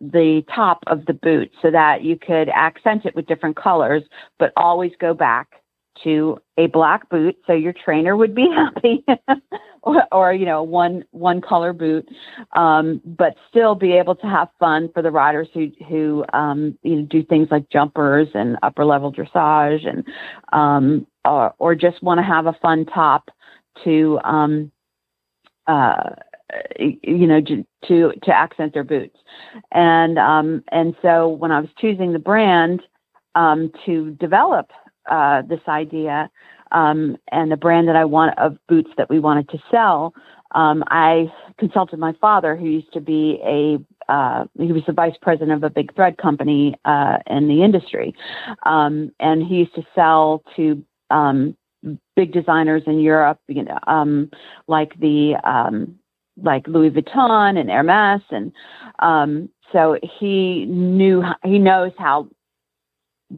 [0.00, 4.04] the top of the boot so that you could accent it with different colors,
[4.38, 5.48] but always go back
[6.04, 9.04] to a black boot so your trainer would be happy
[9.82, 12.08] or, or you know one one color boot
[12.52, 16.96] um, but still be able to have fun for the riders who who um, you
[16.96, 20.04] know do things like jumpers and upper level dressage and
[20.52, 23.30] um, or, or just want to have a fun top
[23.84, 24.70] to um,
[25.66, 26.10] uh,
[26.78, 27.40] you know
[27.86, 29.16] to to accent their boots.
[29.72, 32.82] And um, and so when I was choosing the brand
[33.34, 34.70] um, to develop
[35.08, 36.30] uh, this idea
[36.72, 40.14] um, and the brand that I want of boots that we wanted to sell,
[40.52, 43.78] um, I consulted my father, who used to be a
[44.10, 48.14] uh, he was the vice president of a big thread company uh, in the industry,
[48.64, 51.54] um, and he used to sell to um,
[52.16, 54.30] big designers in Europe, you know, um,
[54.66, 55.98] like the um,
[56.42, 62.28] like Louis Vuitton and Hermes, and so he knew he knows how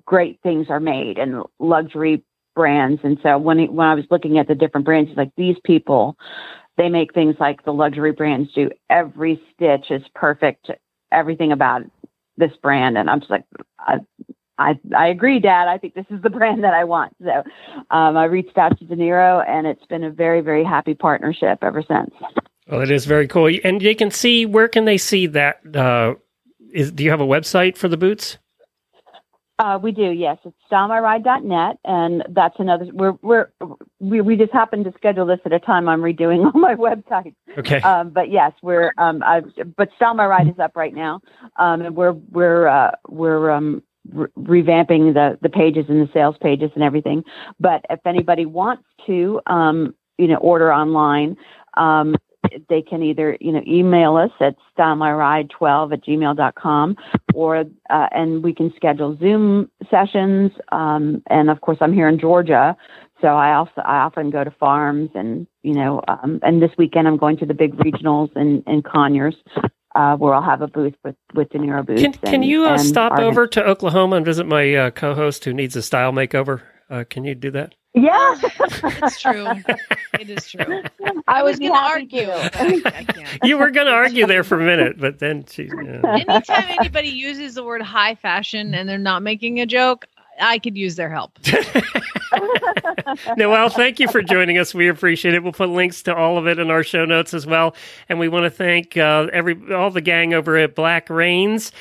[0.05, 2.24] great things are made and luxury
[2.55, 3.01] brands.
[3.05, 6.16] And so when he, when I was looking at the different brands, like, these people,
[6.76, 8.70] they make things like the luxury brands do.
[8.88, 10.70] Every stitch is perfect.
[11.12, 11.82] Everything about
[12.36, 12.97] this brand.
[12.97, 13.45] And I'm just like,
[13.78, 13.99] I,
[14.59, 15.68] I, I agree, Dad.
[15.68, 17.14] I think this is the brand that I want.
[17.22, 17.43] So
[17.91, 21.59] um, I reached out to De Niro, and it's been a very, very happy partnership
[21.62, 22.11] ever since.
[22.68, 23.53] Well, it is very cool.
[23.64, 25.61] And they can see where can they see that?
[25.74, 26.14] Uh,
[26.72, 28.38] is do you have a website for the boots?
[29.61, 30.38] Uh, we do, yes.
[30.44, 32.86] It's stylemyride.net, and that's another.
[32.92, 33.48] We're we're
[33.98, 37.34] we, we just happened to schedule this at a time I'm redoing all my websites.
[37.58, 37.78] Okay.
[37.82, 39.44] Um, but yes, we're um, I've,
[39.76, 41.20] but Style My Ride is up right now,
[41.56, 46.36] um, and we're we're uh, we're um, re- revamping the the pages and the sales
[46.40, 47.22] pages and everything.
[47.58, 51.36] But if anybody wants to, um, you know, order online,
[51.76, 52.16] um,
[52.68, 56.96] they can either you know email us at stylemyride12 at gmail.com
[57.34, 62.18] or uh, and we can schedule zoom sessions um, and of course i'm here in
[62.18, 62.76] georgia
[63.20, 67.07] so i also i often go to farms and you know um, and this weekend
[67.07, 69.34] i'm going to the big regionals in in conyers
[69.94, 72.03] uh, where I'll have a booth with with De Niro booths.
[72.03, 75.53] Can, can and- you uh, stop over to Oklahoma and visit my uh, co-host who
[75.53, 76.62] needs a style makeover?
[76.88, 77.74] Uh, can you do that?
[77.95, 78.38] Yeah,
[79.03, 79.47] It's true.
[80.18, 80.82] it is true.
[81.26, 82.26] I, I was would going to argue.
[82.26, 82.82] to.
[82.86, 83.38] I.
[83.43, 85.64] You were going to argue there for a minute, but then she.
[85.64, 86.01] Yeah.
[86.05, 90.07] Anytime anybody uses the word high fashion and they're not making a joke,
[90.41, 91.36] I could use their help.
[93.36, 94.72] Noelle, thank you for joining us.
[94.72, 95.43] We appreciate it.
[95.43, 97.74] We'll put links to all of it in our show notes as well.
[98.09, 101.72] And we want to thank uh, every all the gang over at Black Reins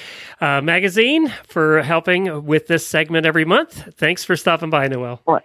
[0.42, 3.94] uh, magazine for helping with this segment every month.
[3.96, 5.22] Thanks for stopping by, Noelle.
[5.28, 5.40] All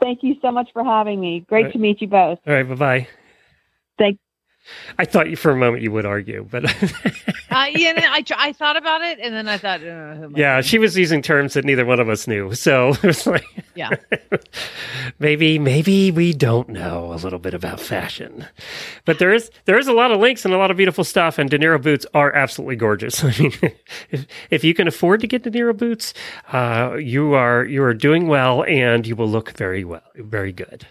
[0.00, 1.40] Thank you so much for having me.
[1.40, 1.72] Great Right.
[1.72, 2.38] to meet you both.
[2.46, 2.68] All right.
[2.68, 3.08] bye bye.
[3.98, 4.18] Thank
[4.98, 6.64] I thought you for a moment you would argue, but
[7.56, 10.96] uh, I tr- I thought about it, and then I thought, uh, yeah, she was
[10.96, 12.54] using terms that neither one of us knew.
[12.54, 13.44] So it was like,
[13.74, 13.90] Yeah.
[15.18, 18.46] maybe maybe we don't know a little bit about fashion,
[19.04, 21.38] but there is there is a lot of links and a lot of beautiful stuff.
[21.38, 23.24] And De Niro boots are absolutely gorgeous.
[23.24, 23.52] I mean,
[24.10, 26.14] if if you can afford to get De Niro boots,
[26.52, 30.86] uh, you are you are doing well, and you will look very well, very good.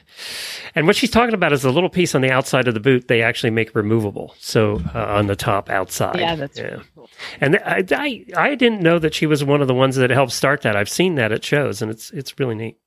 [0.73, 3.07] And what she's talking about is a little piece on the outside of the boot
[3.07, 4.33] they actually make removable.
[4.39, 6.19] So uh, on the top outside.
[6.19, 7.03] Yeah, that's yeah.
[7.41, 10.31] And I, I I didn't know that she was one of the ones that helped
[10.31, 10.75] start that.
[10.75, 12.77] I've seen that at shows, and it's it's really neat.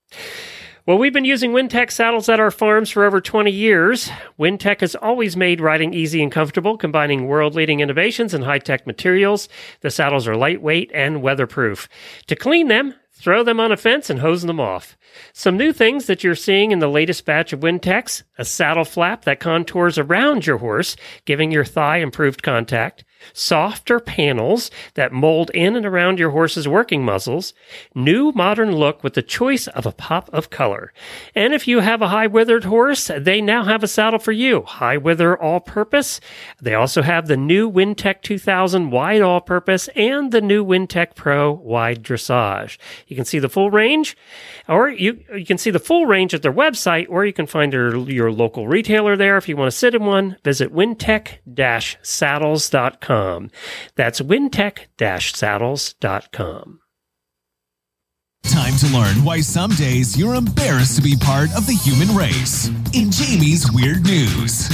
[0.88, 4.08] Well, we've been using Wintec saddles at our farms for over 20 years.
[4.38, 8.86] Wintec has always made riding easy and comfortable, combining world leading innovations and high tech
[8.86, 9.50] materials.
[9.82, 11.90] The saddles are lightweight and weatherproof.
[12.28, 14.96] To clean them, throw them on a fence and hose them off.
[15.34, 19.24] Some new things that you're seeing in the latest batch of Wintecs a saddle flap
[19.26, 20.96] that contours around your horse,
[21.26, 23.04] giving your thigh improved contact.
[23.32, 27.54] Softer panels that mold in and around your horse's working muscles.
[27.94, 30.92] New modern look with the choice of a pop of color.
[31.34, 34.62] And if you have a high withered horse, they now have a saddle for you.
[34.62, 36.20] High wither all purpose.
[36.60, 41.52] They also have the new Wintec 2000 wide all purpose and the new Wintec Pro
[41.52, 42.78] wide dressage.
[43.06, 44.16] You can see the full range
[44.68, 47.72] or you, you can see the full range at their website or you can find
[47.72, 49.36] your, your local retailer there.
[49.36, 53.07] If you want to sit in one, visit wintec-saddles.com.
[53.08, 56.80] That's wintec-saddles.com.
[58.44, 62.68] Time to learn why some days you're embarrassed to be part of the human race.
[62.94, 64.68] In Jamie's Weird News.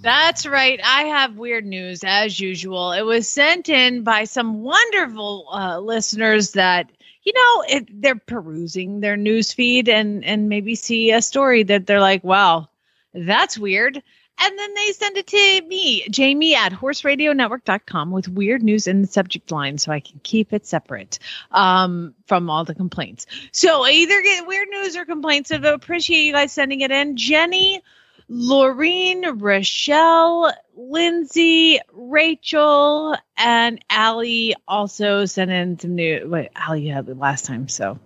[0.00, 0.80] That's right.
[0.82, 2.92] I have weird news as usual.
[2.92, 6.90] It was sent in by some wonderful uh, listeners that
[7.24, 11.86] you know it, they're perusing their news feed and and maybe see a story that
[11.86, 12.68] they're like, "Wow,
[13.12, 14.02] that's weird."
[14.40, 19.08] And then they send it to me, Jamie at horseradionetwork.com with weird news in the
[19.08, 21.18] subject line so I can keep it separate
[21.50, 23.26] um, from all the complaints.
[23.52, 25.50] So either get weird news or complaints.
[25.50, 27.16] I appreciate you guys sending it in.
[27.16, 27.82] Jenny,
[28.30, 36.28] Laureen, Rochelle, Lindsay, Rachel, and Allie also sent in some new.
[36.28, 37.98] Wait, Allie had the last time, so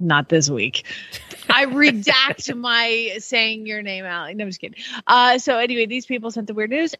[0.00, 0.86] not this week.
[1.48, 4.34] I redact my saying your name, Allie.
[4.34, 4.82] No, I'm just kidding.
[5.06, 6.94] Uh, so anyway, these people sent the weird news.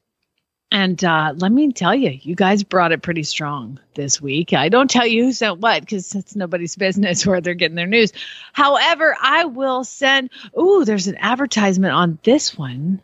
[0.71, 4.53] And uh, let me tell you, you guys brought it pretty strong this week.
[4.53, 7.87] I don't tell you who sent what because it's nobody's business where they're getting their
[7.87, 8.13] news.
[8.53, 10.31] However, I will send.
[10.59, 13.01] Ooh, there's an advertisement on this one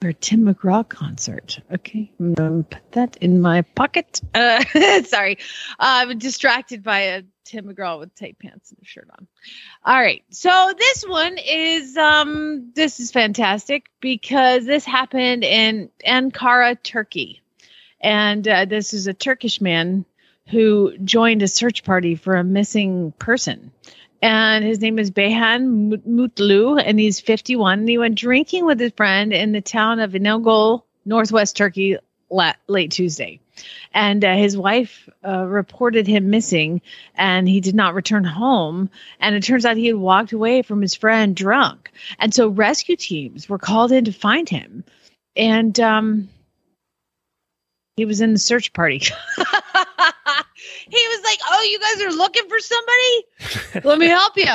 [0.00, 1.58] for Tim McGraw concert.
[1.72, 4.20] Okay, I'm gonna put that in my pocket.
[4.34, 5.38] Uh, sorry,
[5.78, 9.26] I'm distracted by a Tim McGraw with tight pants and a shirt on.
[9.84, 16.80] All right, so this one is um this is fantastic because this happened in Ankara,
[16.82, 17.42] Turkey,
[18.00, 20.04] and uh, this is a Turkish man
[20.48, 23.72] who joined a search party for a missing person
[24.22, 27.80] and his name is Beyhan Mutlu, and he's 51.
[27.80, 31.96] And he went drinking with his friend in the town of Inegol, northwest Turkey,
[32.30, 33.40] late Tuesday.
[33.92, 36.80] And uh, his wife uh, reported him missing,
[37.14, 38.90] and he did not return home.
[39.20, 41.90] And it turns out he had walked away from his friend drunk.
[42.18, 44.84] And so rescue teams were called in to find him.
[45.36, 46.28] And um,
[47.96, 48.98] he was in the search party.
[49.38, 53.86] he was like, "Oh, you guys are looking for somebody?
[53.86, 54.52] Let me help you."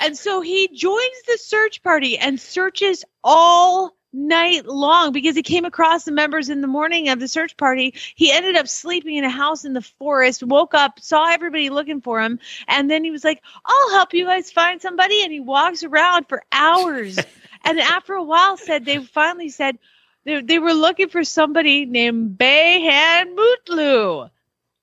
[0.00, 5.64] And so he joins the search party and searches all night long because he came
[5.64, 7.94] across the members in the morning of the search party.
[8.14, 12.00] He ended up sleeping in a house in the forest, woke up, saw everybody looking
[12.00, 12.38] for him,
[12.68, 16.28] and then he was like, "I'll help you guys find somebody." And he walks around
[16.28, 17.18] for hours.
[17.64, 19.78] and after a while said they finally said
[20.24, 24.30] they, they were looking for somebody named Beyhan Mutlu.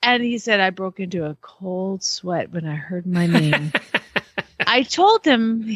[0.03, 3.71] And he said, I broke into a cold sweat when I heard my name.
[4.67, 5.67] I told him,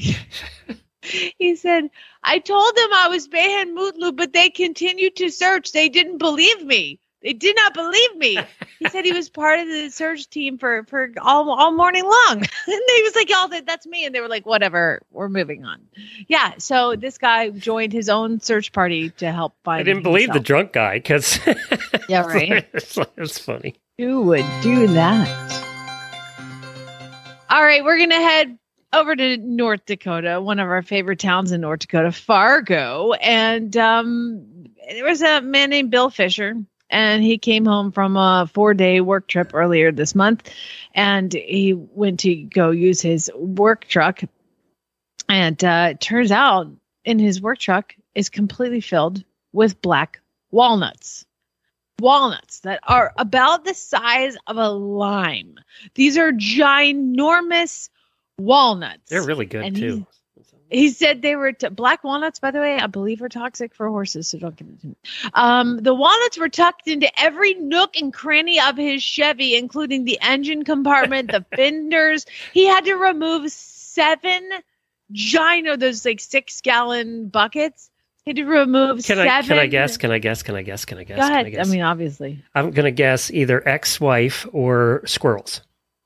[1.39, 1.89] he said,
[2.23, 5.71] I told them I was Beyhan Mutlu, but they continued to search.
[5.71, 6.99] They didn't believe me.
[7.21, 8.37] They did not believe me.
[8.77, 12.37] He said he was part of the search team for for all, all morning long.
[12.37, 15.63] and he was like, "Y'all, that, that's me." And they were like, "Whatever, we're moving
[15.63, 15.79] on."
[16.27, 16.55] Yeah.
[16.57, 19.79] So this guy joined his own search party to help find.
[19.79, 21.39] I didn't believe the drunk guy because
[22.09, 22.67] Yeah, right.
[22.73, 23.75] it's, it's funny.
[23.97, 25.29] Who would do that?
[27.49, 28.57] All right, we're gonna head
[28.95, 34.67] over to North Dakota, one of our favorite towns in North Dakota, Fargo, and um,
[34.89, 36.55] there was a man named Bill Fisher,
[36.89, 40.49] and he came home from a four-day work trip earlier this month,
[40.93, 44.21] and he went to go use his work truck,
[45.27, 46.67] and uh, it turns out
[47.03, 50.21] in his work truck is completely filled with black
[50.51, 51.25] walnuts.
[51.99, 55.55] Walnuts that are about the size of a lime.
[55.93, 57.89] These are ginormous
[58.37, 59.09] walnuts.
[59.09, 60.07] They're really good And too.
[60.69, 63.87] He said they were t- black walnuts, by the way, I believe are toxic for
[63.87, 64.95] horses, so don't give them to me.
[65.35, 70.17] Um, the walnuts were tucked into every nook and cranny of his Chevy, including the
[70.21, 72.25] engine compartment, the fenders.
[72.51, 74.49] He had to remove seven
[75.11, 77.91] giant, those like six gallon buckets.
[78.25, 79.27] He had to remove Can seven.
[79.27, 79.97] I can I guess?
[79.97, 80.41] Can I guess?
[80.41, 80.83] Can I guess?
[80.83, 81.17] Can I guess?
[81.17, 81.59] Go Can I ahead.
[81.59, 82.43] I, mean, obviously.
[82.55, 85.61] I'm gonna guess either ex-wife or squirrels.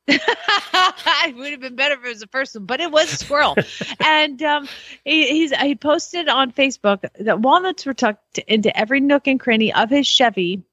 [1.27, 3.17] it would have been better if it was a first one, but it was a
[3.17, 3.55] squirrel.
[4.05, 4.67] and um,
[5.05, 9.73] he, he's he posted on Facebook that walnuts were tucked into every nook and cranny
[9.73, 10.63] of his Chevy.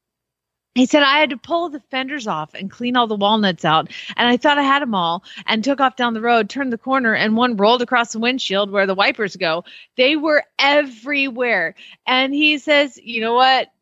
[0.75, 3.91] He said I had to pull the fenders off and clean all the walnuts out,
[4.17, 6.79] and I thought I had them all, and took off down the road, turned the
[6.79, 9.65] corner, and one rolled across the windshield where the wipers go.
[9.97, 11.75] They were everywhere,
[12.07, 13.73] and he says, "You know what?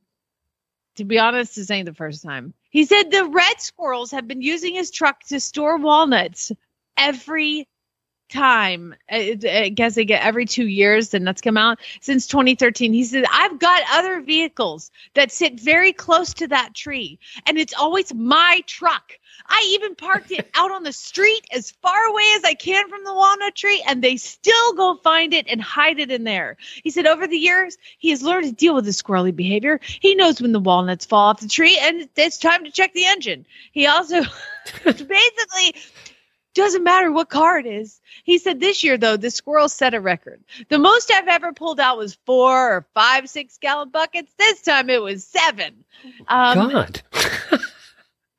[0.97, 4.43] To be honest, this ain't the first time." He said the red squirrels have been
[4.43, 6.51] using his truck to store walnuts
[6.97, 7.69] every
[8.35, 8.95] time.
[9.11, 12.93] Uh, I, I guess they get every two years the nuts come out since 2013.
[12.93, 17.75] He said, I've got other vehicles that sit very close to that tree, and it's
[17.75, 19.13] always my truck.
[19.47, 23.05] I even parked it out on the street as far away as I can from
[23.05, 26.57] the walnut tree, and they still go find it and hide it in there.
[26.83, 29.81] He said, over the years, he has learned to deal with the squirrely behavior.
[29.83, 33.07] He knows when the walnuts fall off the tree, and it's time to check the
[33.07, 33.47] engine.
[33.73, 34.23] He also
[34.85, 35.75] basically
[36.55, 38.01] doesn't matter what car it is.
[38.23, 40.41] He said this year, though, the squirrels set a record.
[40.69, 44.33] The most I've ever pulled out was four or five six gallon buckets.
[44.39, 45.85] This time it was seven.
[46.29, 47.03] Um, God.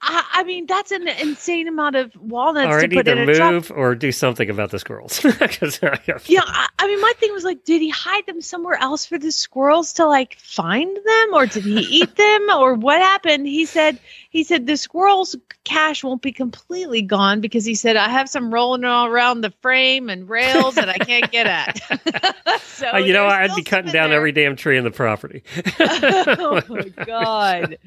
[0.08, 3.32] I, I mean, that's an insane amount of walnuts All right, to put in either
[3.32, 3.52] a truck.
[3.52, 5.20] move or do something about the squirrels.
[5.26, 9.06] I Yeah, I, I mean, my thing was like, did he hide them somewhere else
[9.08, 13.48] for the squirrels to like find them, or did he eat them, or what happened?
[13.48, 13.98] He said,
[14.30, 18.54] he said the squirrels' cache won't be completely gone because he said I have some
[18.54, 22.62] rolling all around the frame and rails that I can't get at.
[22.62, 24.18] so Uh, you know, I'd be cutting down there.
[24.18, 25.42] every damn tree in the property.
[25.80, 27.78] oh my god!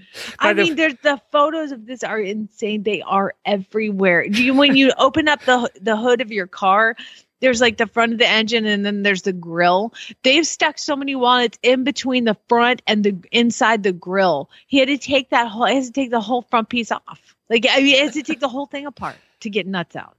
[0.40, 2.82] I the- mean, there's the photos of this are insane.
[2.82, 4.28] They are everywhere.
[4.28, 6.96] Do you when you open up the the hood of your car?
[7.40, 9.94] There's like the front of the engine, and then there's the grill.
[10.24, 14.50] They've stuck so many walnuts in between the front and the inside the grill.
[14.66, 15.66] He had to take that whole.
[15.66, 17.36] He has to take the whole front piece off.
[17.48, 20.16] Like I mean, he has to take the whole thing apart to get nuts out.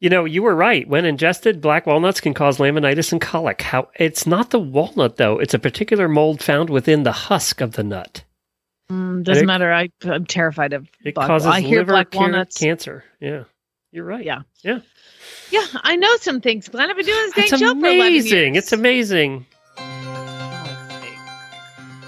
[0.00, 0.88] You know, you were right.
[0.88, 3.60] When ingested, black walnuts can cause laminitis and colic.
[3.60, 7.72] How it's not the walnut though; it's a particular mold found within the husk of
[7.72, 8.22] the nut.
[8.90, 9.72] Mm, doesn't It- matter.
[9.72, 10.88] I, I'm terrified of.
[11.04, 12.58] It causes I hear liver black walnuts.
[12.58, 13.04] cancer.
[13.20, 13.44] Yeah,
[13.92, 14.24] you're right.
[14.24, 14.42] Yeah.
[14.62, 14.80] yeah.
[15.50, 16.68] Yeah, I know some things.
[16.68, 18.54] Glenn, I've been doing this dang It's show for 11 amazing.
[18.54, 18.64] years.
[18.64, 19.46] It's amazing.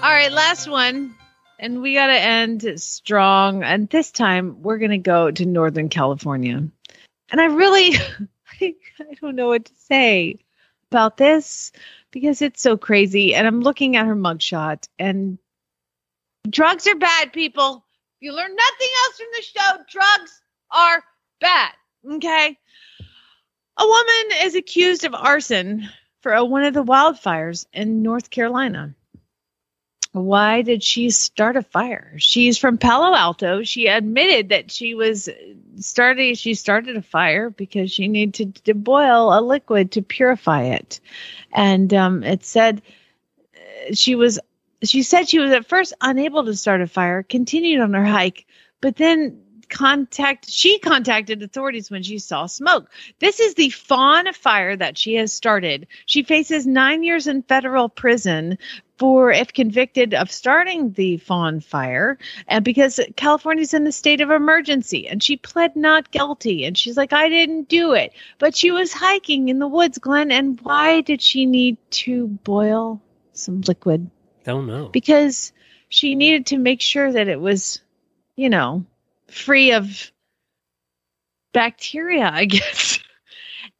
[0.03, 1.13] All right, last one.
[1.59, 3.61] And we got to end strong.
[3.63, 6.67] And this time we're going to go to Northern California.
[7.31, 7.95] And I really,
[8.61, 8.73] I
[9.21, 10.39] don't know what to say
[10.89, 11.71] about this
[12.09, 13.35] because it's so crazy.
[13.35, 15.37] And I'm looking at her mugshot and
[16.49, 17.85] drugs are bad, people.
[18.19, 21.03] If you learn nothing else from the show, drugs are
[21.39, 21.71] bad.
[22.13, 22.57] Okay.
[23.77, 25.89] A woman is accused of arson
[26.21, 28.93] for a, one of the wildfires in North Carolina.
[30.13, 32.13] Why did she start a fire?
[32.17, 33.63] She's from Palo Alto.
[33.63, 35.29] She admitted that she was
[35.77, 36.35] starting.
[36.35, 40.99] She started a fire because she needed to, to boil a liquid to purify it,
[41.53, 42.81] and um, it said
[43.55, 44.37] uh, she was.
[44.83, 47.23] She said she was at first unable to start a fire.
[47.23, 48.47] Continued on her hike,
[48.81, 52.91] but then contact she contacted authorities when she saw smoke.
[53.19, 55.87] This is the fawn fire that she has started.
[56.05, 58.57] She faces nine years in federal prison
[58.97, 64.29] for if convicted of starting the fawn fire and because California's in a state of
[64.29, 68.69] emergency and she pled not guilty and she's like I didn't do it but she
[68.69, 73.01] was hiking in the woods Glenn and why did she need to boil
[73.33, 74.11] some liquid
[74.43, 74.89] Don't know.
[74.89, 75.53] because
[75.89, 77.81] she needed to make sure that it was
[78.35, 78.85] you know
[79.27, 80.11] free of
[81.53, 82.99] bacteria I guess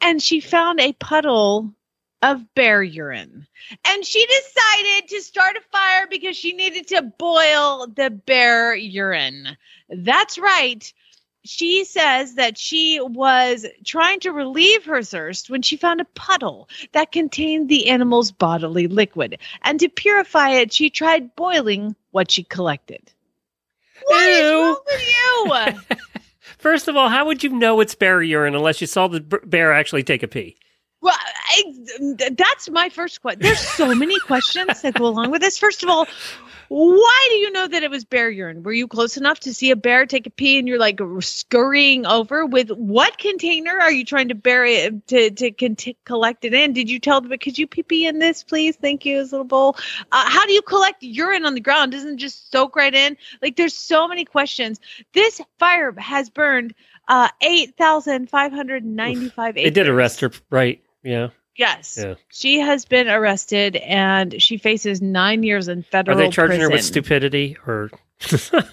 [0.01, 1.73] and she found a puddle
[2.21, 3.47] of bear urine.
[3.85, 9.57] And she decided to start a fire because she needed to boil the bear urine.
[9.89, 10.93] That's right.
[11.43, 16.69] She says that she was trying to relieve her thirst when she found a puddle
[16.91, 19.39] that contained the animal's bodily liquid.
[19.63, 23.11] And to purify it, she tried boiling what she collected.
[24.05, 24.51] What is Ew.
[24.51, 25.97] wrong with you?
[26.57, 29.73] First of all, how would you know it's bear urine unless you saw the bear
[29.73, 30.55] actually take a pee?
[31.01, 31.73] Well, I,
[32.37, 33.41] that's my first question.
[33.41, 35.57] There's so many questions that go along with this.
[35.57, 36.07] First of all,
[36.73, 38.63] why do you know that it was bear urine?
[38.63, 42.05] Were you close enough to see a bear take a pee and you're like scurrying
[42.05, 42.45] over?
[42.45, 46.71] With what container are you trying to bury it to to collect it in?
[46.71, 47.37] Did you tell them?
[47.39, 48.77] Could you pee pee in this, please?
[48.77, 49.75] Thank you, this little bowl.
[50.13, 51.91] Uh, how do you collect urine on the ground?
[51.91, 53.17] Doesn't it just soak right in?
[53.41, 54.79] Like there's so many questions.
[55.13, 56.73] This fire has burned
[57.05, 59.65] uh, eight thousand five hundred ninety-five acres.
[59.65, 60.81] They did arrest her, right?
[61.03, 61.31] Yeah.
[61.57, 61.99] Yes.
[62.01, 62.15] Yeah.
[62.29, 66.55] She has been arrested and she faces nine years in federal Are federal they charging
[66.57, 66.71] prison.
[66.71, 67.89] her with stupidity or?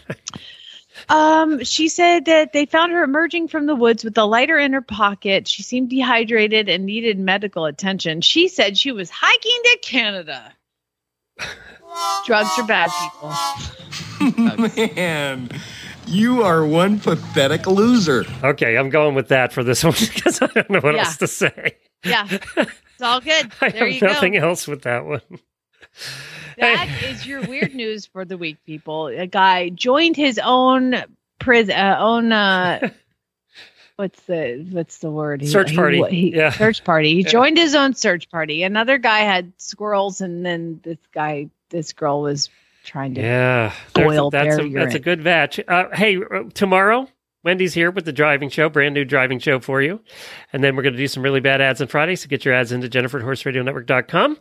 [1.09, 4.72] Um, she said that they found her emerging from the woods with a lighter in
[4.72, 5.47] her pocket.
[5.47, 8.20] She seemed dehydrated and needed medical attention.
[8.20, 10.53] She said she was hiking to Canada.
[12.26, 12.91] Drugs are bad,
[14.20, 14.66] people.
[14.97, 15.49] Man,
[16.09, 18.24] you are one pathetic loser.
[18.43, 21.05] okay, I'm going with that for this one because I don't know what Yeah.
[21.05, 21.76] else to say.
[22.05, 23.51] Yeah, it's all good.
[23.61, 24.07] I There have you go.
[24.09, 25.20] nothing else with that one.
[26.59, 29.07] That is your weird news for the week, people.
[29.09, 30.96] A guy joined his own
[31.38, 32.90] prison, uh, own uh,
[33.96, 35.40] what's the what's the word?
[35.40, 36.03] He- Search party.
[36.11, 36.51] he- Yeah.
[36.51, 37.14] search party.
[37.14, 37.28] He Yeah.
[37.28, 38.62] joined his own search party.
[38.62, 42.49] Another guy had squirrels, and then this guy, this girl was
[42.84, 43.20] trying to.
[43.20, 45.61] Yeah, Boil that's a that's a good batch.
[45.66, 47.09] Uh, hey, uh, tomorrow
[47.45, 50.01] Wendy's here with the driving show, brand new driving show for you,
[50.53, 52.16] and then we're going to do some really bad ads on Friday.
[52.16, 54.39] So get your ads into JenniferHorseRadioNetwork.com.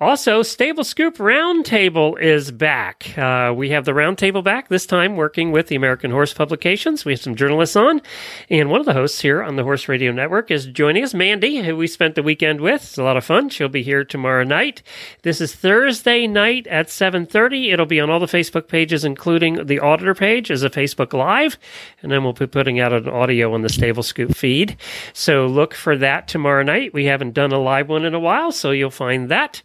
[0.00, 3.18] Also, Stable Scoop Roundtable is back.
[3.18, 7.04] Uh, we have the roundtable back this time, working with the American Horse Publications.
[7.04, 8.00] We have some journalists on,
[8.48, 11.64] and one of the hosts here on the Horse Radio Network is joining us, Mandy,
[11.64, 12.80] who we spent the weekend with.
[12.82, 13.48] It's a lot of fun.
[13.48, 14.84] She'll be here tomorrow night.
[15.22, 17.72] This is Thursday night at 7.30.
[17.72, 21.58] It'll be on all the Facebook pages, including the Auditor page as a Facebook Live,
[22.02, 24.76] and then we'll be putting out an audio on the Stable Scoop feed.
[25.12, 26.94] So look for that tomorrow night.
[26.94, 29.64] We haven't done a live one in a while, so you'll find that.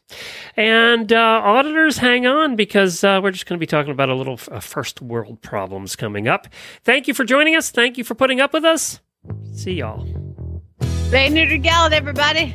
[0.56, 4.16] And uh, auditors, hang on because uh, we're just going to be talking about a
[4.16, 6.48] little first world problems coming up.
[6.84, 7.72] Thank you for joining us.
[7.72, 9.00] Thank you for putting up with us.
[9.54, 10.06] See y'all.
[11.12, 12.54] Neuter Gallant, everybody.